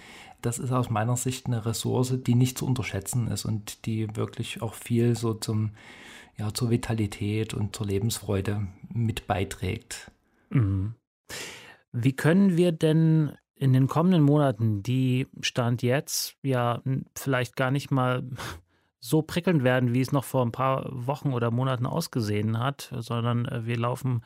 Das 0.43 0.59
ist 0.59 0.71
aus 0.71 0.91
meiner 0.91 1.17
Sicht 1.17 1.47
eine 1.47 1.65
Ressource, 1.65 2.13
die 2.25 2.35
nicht 2.35 2.59
zu 2.59 2.67
unterschätzen 2.67 3.27
ist 3.29 3.45
und 3.45 3.87
die 3.87 4.15
wirklich 4.15 4.61
auch 4.61 4.75
viel 4.75 5.15
so 5.15 5.33
zum, 5.33 5.71
ja, 6.39 6.53
zur 6.53 6.69
Vitalität 6.69 7.53
und 7.53 7.75
zur 7.75 7.85
Lebensfreude 7.85 8.67
mit 8.93 9.27
beiträgt. 9.27 10.11
Mhm. 10.49 10.95
Wie 11.91 12.15
können 12.15 12.55
wir 12.55 12.71
denn 12.71 13.33
in 13.55 13.73
den 13.73 13.87
kommenden 13.87 14.23
Monaten, 14.23 14.81
die 14.81 15.27
Stand 15.41 15.83
jetzt 15.83 16.37
ja 16.41 16.81
vielleicht 17.15 17.57
gar 17.57 17.71
nicht 17.71 17.91
mal 17.91 18.23
so 19.01 19.21
prickelnd 19.21 19.63
werden, 19.63 19.93
wie 19.93 20.01
es 20.01 20.13
noch 20.13 20.23
vor 20.23 20.45
ein 20.45 20.53
paar 20.53 20.87
Wochen 20.91 21.33
oder 21.33 21.51
Monaten 21.51 21.85
ausgesehen 21.85 22.57
hat, 22.57 22.93
sondern 22.97 23.45
äh, 23.45 23.65
wir 23.65 23.77
laufen 23.77 24.23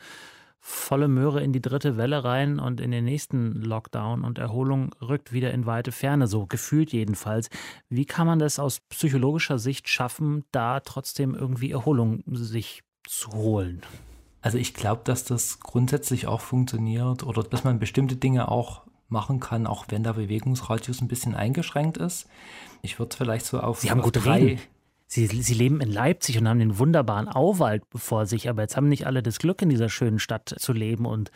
volle 0.66 1.10
Möhre 1.10 1.44
in 1.44 1.52
die 1.52 1.62
dritte 1.62 1.98
Welle 1.98 2.24
rein 2.24 2.58
und 2.58 2.80
in 2.80 2.92
den 2.92 3.04
nächsten 3.04 3.62
Lockdown 3.62 4.24
und 4.24 4.38
Erholung 4.38 4.96
rückt 5.02 5.34
wieder 5.34 5.52
in 5.52 5.66
weite 5.66 5.92
Ferne, 5.92 6.26
so 6.26 6.46
gefühlt 6.46 6.94
jedenfalls. 6.94 7.50
Wie 7.90 8.06
kann 8.06 8.26
man 8.26 8.40
das 8.40 8.60
aus 8.60 8.80
psychologischer 8.80 9.60
Sicht 9.60 9.90
schaffen, 9.90 10.46
da 10.54 10.80
trotzdem 10.80 11.36
irgendwie 11.36 11.72
Erholung 11.72 12.24
sich 12.28 12.82
zu 13.06 13.34
holen? 13.34 13.82
Also 14.42 14.58
ich 14.58 14.74
glaube, 14.74 15.02
dass 15.04 15.26
das 15.26 15.60
grundsätzlich 15.60 16.28
auch 16.28 16.40
funktioniert 16.40 17.24
oder 17.24 17.44
dass 17.44 17.66
man 17.66 17.78
bestimmte 17.78 18.16
Dinge 18.16 18.50
auch 18.50 18.84
machen 19.10 19.42
kann, 19.42 19.68
auch 19.68 19.88
wenn 19.90 20.04
der 20.04 20.14
Bewegungsradius 20.14 21.02
ein 21.02 21.10
bisschen 21.10 21.36
eingeschränkt 21.36 21.98
ist. 21.98 22.28
Ich 22.82 23.00
würde 23.00 23.16
vielleicht 23.18 23.46
so 23.46 23.60
auf. 23.60 23.82
Sie 23.82 23.92
haben 23.92 24.00
auf 24.00 24.06
gut 24.06 24.24
drei, 24.24 24.40
reden. 24.40 24.62
Sie, 25.14 25.28
Sie 25.28 25.54
leben 25.54 25.80
in 25.80 25.92
Leipzig 25.92 26.40
und 26.40 26.48
haben 26.48 26.58
den 26.58 26.80
wunderbaren 26.80 27.28
Auwald 27.28 27.84
vor 27.94 28.26
sich, 28.26 28.50
aber 28.50 28.64
jetzt 28.64 28.76
haben 28.76 28.90
nicht 28.90 29.06
alle 29.06 29.22
das 29.22 29.38
Glück, 29.38 29.62
in 29.62 29.70
dieser 29.70 29.88
schönen 29.88 30.18
Stadt 30.18 30.56
zu 30.58 30.74
leben 30.74 31.06
und 31.06 31.30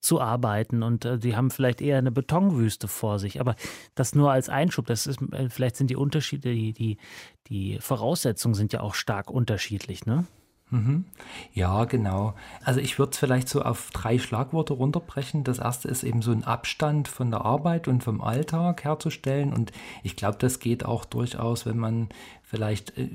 zu 0.00 0.20
arbeiten 0.20 0.82
und 0.82 1.06
äh, 1.06 1.18
sie 1.18 1.34
haben 1.34 1.50
vielleicht 1.50 1.80
eher 1.80 1.96
eine 1.96 2.12
Betonwüste 2.12 2.88
vor 2.88 3.18
sich. 3.18 3.40
Aber 3.40 3.56
das 3.94 4.14
nur 4.14 4.30
als 4.30 4.50
Einschub, 4.50 4.86
das 4.86 5.06
ist, 5.06 5.22
äh, 5.32 5.48
vielleicht 5.48 5.76
sind 5.76 5.88
die 5.88 5.96
Unterschiede, 5.96 6.52
die, 6.52 6.74
die, 6.74 6.98
die 7.46 7.78
Voraussetzungen 7.80 8.54
sind 8.54 8.74
ja 8.74 8.82
auch 8.82 8.94
stark 8.94 9.30
unterschiedlich, 9.30 10.04
ne? 10.04 10.26
Mhm. 10.72 11.04
Ja, 11.52 11.84
genau. 11.84 12.34
Also 12.64 12.80
ich 12.80 12.98
würde 12.98 13.12
es 13.12 13.18
vielleicht 13.18 13.46
so 13.48 13.60
auf 13.60 13.90
drei 13.92 14.18
Schlagworte 14.18 14.72
runterbrechen. 14.72 15.44
Das 15.44 15.58
erste 15.58 15.88
ist 15.88 16.02
eben 16.02 16.22
so 16.22 16.32
ein 16.32 16.44
Abstand 16.44 17.08
von 17.08 17.30
der 17.30 17.44
Arbeit 17.44 17.88
und 17.88 18.02
vom 18.02 18.22
Alltag 18.22 18.84
herzustellen. 18.84 19.52
Und 19.52 19.70
ich 20.02 20.16
glaube, 20.16 20.38
das 20.38 20.60
geht 20.60 20.86
auch 20.86 21.04
durchaus, 21.04 21.66
wenn 21.66 21.76
man 21.76 22.08
vielleicht, 22.52 22.98
äh, 22.98 23.04
äh, 23.04 23.08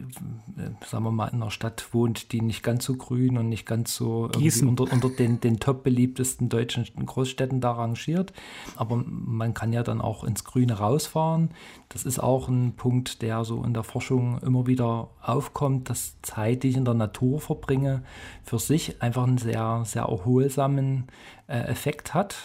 sagen 0.84 1.04
wir 1.04 1.12
mal, 1.12 1.28
in 1.28 1.44
einer 1.44 1.52
Stadt 1.52 1.94
wohnt, 1.94 2.32
die 2.32 2.42
nicht 2.42 2.64
ganz 2.64 2.86
so 2.86 2.96
grün 2.96 3.38
und 3.38 3.50
nicht 3.50 3.68
ganz 3.68 3.96
so 3.96 4.32
unter, 4.34 4.92
unter, 4.92 5.10
den, 5.12 5.40
den 5.40 5.60
top 5.60 5.84
beliebtesten 5.84 6.50
deutschen 6.50 6.88
Großstädten 7.06 7.62
da 7.62 7.74
rangiert. 7.74 8.34
Aber 8.76 8.96
man 9.06 9.54
kann 9.54 9.74
ja 9.74 9.84
dann 9.84 10.02
auch 10.02 10.24
ins 10.24 10.44
Grüne 10.44 10.80
rausfahren. 10.80 11.52
Das 11.90 12.04
ist 12.04 12.18
auch 12.18 12.50
ein 12.50 12.74
Punkt, 12.76 13.22
der 13.22 13.46
so 13.46 13.64
in 13.64 13.76
der 13.76 13.84
Forschung 13.84 14.40
immer 14.40 14.66
wieder 14.66 15.12
aufkommt, 15.22 15.92
dass 15.92 16.20
Zeit, 16.24 16.64
die 16.64 16.70
ich 16.70 16.78
in 16.78 16.86
der 16.86 16.96
Natur 16.96 17.40
verbringe, 17.40 18.02
für 18.44 18.58
sich 18.58 19.04
einfach 19.04 19.28
einen 19.28 19.38
sehr, 19.38 19.84
sehr 19.86 20.04
erholsamen 20.04 21.04
äh, 21.46 21.60
Effekt 21.60 22.16
hat. 22.16 22.36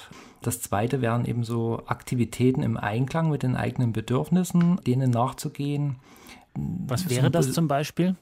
Das 0.43 0.61
zweite 0.61 1.01
wären 1.01 1.25
eben 1.25 1.43
so 1.43 1.85
Aktivitäten 1.87 2.63
im 2.63 2.77
Einklang 2.77 3.31
mit 3.31 3.45
den 3.45 3.57
eigenen 3.57 3.95
Bedürfnissen, 3.95 4.79
denen 4.87 5.11
nachzugehen. 5.11 5.97
Was 6.55 7.09
wäre 7.09 7.31
das 7.31 7.53
zum 7.53 7.69
Beispiel? 7.69 8.17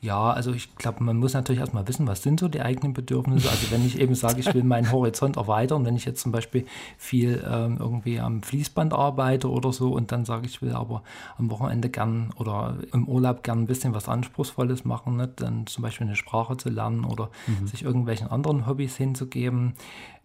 Ja, 0.00 0.30
also 0.30 0.52
ich 0.52 0.76
glaube, 0.76 1.02
man 1.02 1.16
muss 1.16 1.34
natürlich 1.34 1.58
erstmal 1.58 1.88
wissen, 1.88 2.06
was 2.06 2.22
sind 2.22 2.38
so 2.38 2.46
die 2.46 2.60
eigenen 2.60 2.92
Bedürfnisse. 2.92 3.50
Also 3.50 3.70
wenn 3.70 3.84
ich 3.84 3.98
eben 3.98 4.14
sage, 4.14 4.38
ich 4.38 4.54
will 4.54 4.62
meinen 4.62 4.92
Horizont 4.92 5.36
erweitern, 5.36 5.84
wenn 5.84 5.96
ich 5.96 6.04
jetzt 6.04 6.22
zum 6.22 6.30
Beispiel 6.30 6.66
viel 6.96 7.44
ähm, 7.48 7.78
irgendwie 7.80 8.20
am 8.20 8.42
Fließband 8.42 8.92
arbeite 8.92 9.50
oder 9.50 9.72
so 9.72 9.92
und 9.92 10.12
dann 10.12 10.24
sage 10.24 10.46
ich 10.46 10.62
will 10.62 10.72
aber 10.72 11.02
am 11.36 11.50
Wochenende 11.50 11.88
gern 11.88 12.30
oder 12.36 12.76
im 12.92 13.08
Urlaub 13.08 13.42
gern 13.42 13.62
ein 13.62 13.66
bisschen 13.66 13.92
was 13.92 14.08
Anspruchsvolles 14.08 14.84
machen, 14.84 15.16
ne? 15.16 15.28
dann 15.34 15.66
zum 15.66 15.82
Beispiel 15.82 16.06
eine 16.06 16.16
Sprache 16.16 16.56
zu 16.56 16.68
lernen 16.68 17.04
oder 17.04 17.30
mhm. 17.46 17.66
sich 17.66 17.82
irgendwelchen 17.82 18.28
anderen 18.28 18.66
Hobbys 18.68 18.96
hinzugeben, 18.96 19.74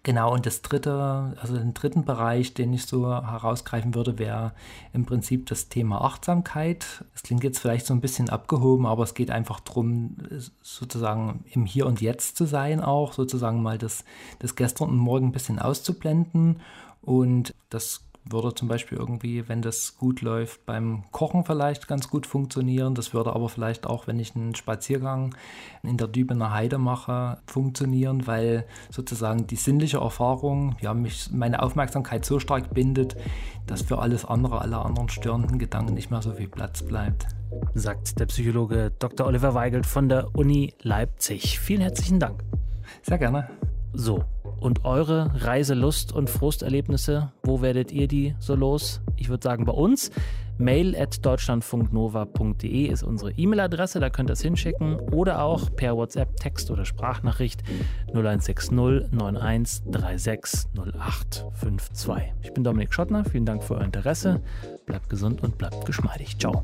Genau, 0.05 0.33
und 0.33 0.45
das 0.45 0.61
dritte, 0.61 1.33
also 1.41 1.55
den 1.55 1.73
dritten 1.73 2.03
Bereich, 2.03 2.53
den 2.53 2.73
ich 2.73 2.85
so 2.85 3.07
herausgreifen 3.07 3.95
würde, 3.95 4.19
wäre 4.19 4.51
im 4.91 5.05
Prinzip 5.05 5.45
das 5.45 5.69
Thema 5.69 6.01
Achtsamkeit. 6.01 7.05
Es 7.15 7.23
klingt 7.23 7.45
jetzt 7.45 7.59
vielleicht 7.59 7.85
so 7.85 7.93
ein 7.93 8.01
bisschen 8.01 8.29
abgehoben, 8.29 8.85
aber 8.85 9.03
es 9.03 9.13
geht 9.13 9.31
einfach 9.31 9.61
darum, 9.61 10.17
sozusagen 10.61 11.45
im 11.51 11.65
Hier 11.65 11.85
und 11.85 12.01
Jetzt 12.01 12.35
zu 12.35 12.45
sein, 12.45 12.81
auch 12.81 13.13
sozusagen 13.13 13.63
mal 13.63 13.77
das, 13.77 14.03
das 14.39 14.57
Gestern 14.57 14.89
und 14.89 14.97
Morgen 14.97 15.27
ein 15.27 15.31
bisschen 15.31 15.57
auszublenden. 15.57 16.59
Und 17.01 17.53
das 17.69 18.01
würde 18.25 18.53
zum 18.55 18.67
Beispiel 18.67 18.97
irgendwie, 18.97 19.47
wenn 19.47 19.62
das 19.62 19.97
gut 19.97 20.21
läuft, 20.21 20.65
beim 20.65 21.03
Kochen 21.12 21.43
vielleicht 21.43 21.88
ganz 21.88 22.09
gut 22.09 22.25
funktionieren. 22.25 22.95
Das 22.95 23.13
würde 23.13 23.33
aber 23.33 23.49
vielleicht 23.49 23.86
auch, 23.86 24.07
wenn 24.07 24.19
ich 24.19 24.36
einen 24.36 24.55
Spaziergang 24.55 25.36
in 25.83 25.97
der 25.97 26.07
Dübener 26.07 26.51
Heide 26.51 26.77
mache, 26.77 27.39
funktionieren, 27.45 28.25
weil 28.27 28.65
sozusagen 28.89 29.47
die 29.47 29.55
sinnliche 29.55 29.97
Erfahrung, 29.97 30.75
ja, 30.81 30.93
mich, 30.93 31.31
meine 31.31 31.62
Aufmerksamkeit 31.62 32.25
so 32.25 32.39
stark 32.39 32.73
bindet, 32.73 33.15
dass 33.67 33.81
für 33.81 33.99
alles 33.99 34.25
andere, 34.25 34.62
alle 34.62 34.77
anderen 34.77 35.09
störenden 35.09 35.59
Gedanken 35.59 35.93
nicht 35.93 36.12
mehr 36.12 36.21
so 36.21 36.31
viel 36.31 36.47
Platz 36.47 36.83
bleibt. 36.83 37.27
Sagt 37.73 38.19
der 38.19 38.25
Psychologe 38.25 38.91
Dr. 38.99 39.27
Oliver 39.27 39.53
Weigelt 39.53 39.86
von 39.86 40.09
der 40.09 40.36
Uni 40.36 40.73
Leipzig. 40.81 41.59
Vielen 41.59 41.81
herzlichen 41.81 42.19
Dank. 42.19 42.43
Sehr 43.03 43.17
gerne. 43.17 43.49
So, 43.93 44.23
Und 44.60 44.86
eure 44.86 45.29
Reiselust 45.36 46.13
und 46.13 46.29
Frusterlebnisse, 46.29 47.32
wo 47.43 47.62
werdet 47.62 47.91
ihr 47.91 48.08
die 48.08 48.36
so 48.39 48.56
los? 48.56 49.01
Ich 49.17 49.29
würde 49.29 49.43
sagen 49.43 49.65
bei 49.65 49.73
uns. 49.73 50.10
Mail 50.58 50.95
at 50.95 51.25
deutschlandfunknova.de 51.25 52.86
ist 52.86 53.03
unsere 53.03 53.32
E-Mail-Adresse, 53.32 53.99
da 53.99 54.10
könnt 54.10 54.29
ihr 54.29 54.34
es 54.34 54.41
hinschicken 54.41 54.99
oder 54.99 55.41
auch 55.41 55.75
per 55.75 55.97
WhatsApp, 55.97 56.36
Text 56.38 56.69
oder 56.69 56.86
Sprachnachricht 56.86 57.63
0160 58.10 58.71
91 58.71 59.84
36 59.91 60.69
0852. 60.75 62.34
Ich 62.43 62.53
bin 62.53 62.63
Dominik 62.63 62.93
Schottner, 62.93 63.25
vielen 63.25 63.45
Dank 63.45 63.63
für 63.63 63.75
euer 63.75 63.84
Interesse. 63.84 64.41
Bleibt 64.86 65.10
gesund 65.10 65.43
und 65.43 65.58
bleibt 65.58 65.86
geschmeidig. 65.86 66.38
Ciao. 66.38 66.63